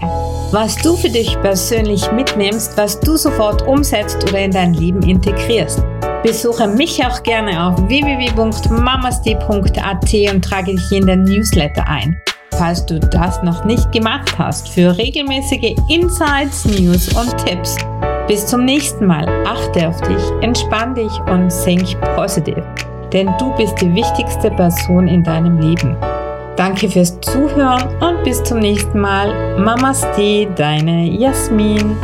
Was 0.53 0.77
du 0.83 0.95
für 0.95 1.09
dich 1.09 1.41
persönlich 1.41 2.13
mitnimmst, 2.13 2.77
was 2.77 3.01
du 3.01 3.17
sofort 3.17 3.67
umsetzt 3.67 4.23
oder 4.29 4.41
in 4.41 4.51
dein 4.51 4.75
Leben 4.75 5.03
integrierst. 5.03 5.83
Besuche 6.23 6.69
mich 6.69 7.03
auch 7.03 7.23
gerne 7.23 7.65
auf 7.65 7.79
www.mamasti.at 7.89 10.35
und 10.35 10.45
trage 10.45 10.75
dich 10.75 10.93
in 10.93 11.07
den 11.07 11.23
Newsletter 11.23 11.89
ein. 11.89 12.21
Falls 12.61 12.85
du 12.85 13.01
das 13.01 13.43
noch 13.43 13.65
nicht 13.65 13.91
gemacht 13.91 14.39
hast, 14.39 14.69
für 14.69 14.95
regelmäßige 14.99 15.75
Insights, 15.89 16.67
News 16.67 17.09
und 17.17 17.35
Tipps. 17.47 17.75
Bis 18.29 18.45
zum 18.45 18.67
nächsten 18.67 19.07
Mal. 19.07 19.27
Achte 19.47 19.89
auf 19.89 19.99
dich, 20.03 20.23
entspann 20.43 20.95
dich 20.95 21.11
und 21.21 21.49
think 21.65 21.99
positive. 22.15 22.63
Denn 23.15 23.31
du 23.39 23.51
bist 23.57 23.81
die 23.81 23.95
wichtigste 23.95 24.51
Person 24.51 25.09
in 25.09 25.25
deinem 25.25 25.59
Leben. 25.59 25.97
Danke 26.57 26.91
fürs 26.91 27.19
Zuhören 27.23 27.89
und 28.03 28.23
bis 28.25 28.43
zum 28.45 28.59
nächsten 28.59 29.01
Mal. 29.01 29.59
Mamaste, 29.59 30.47
deine 30.55 31.07
Jasmin. 31.07 31.97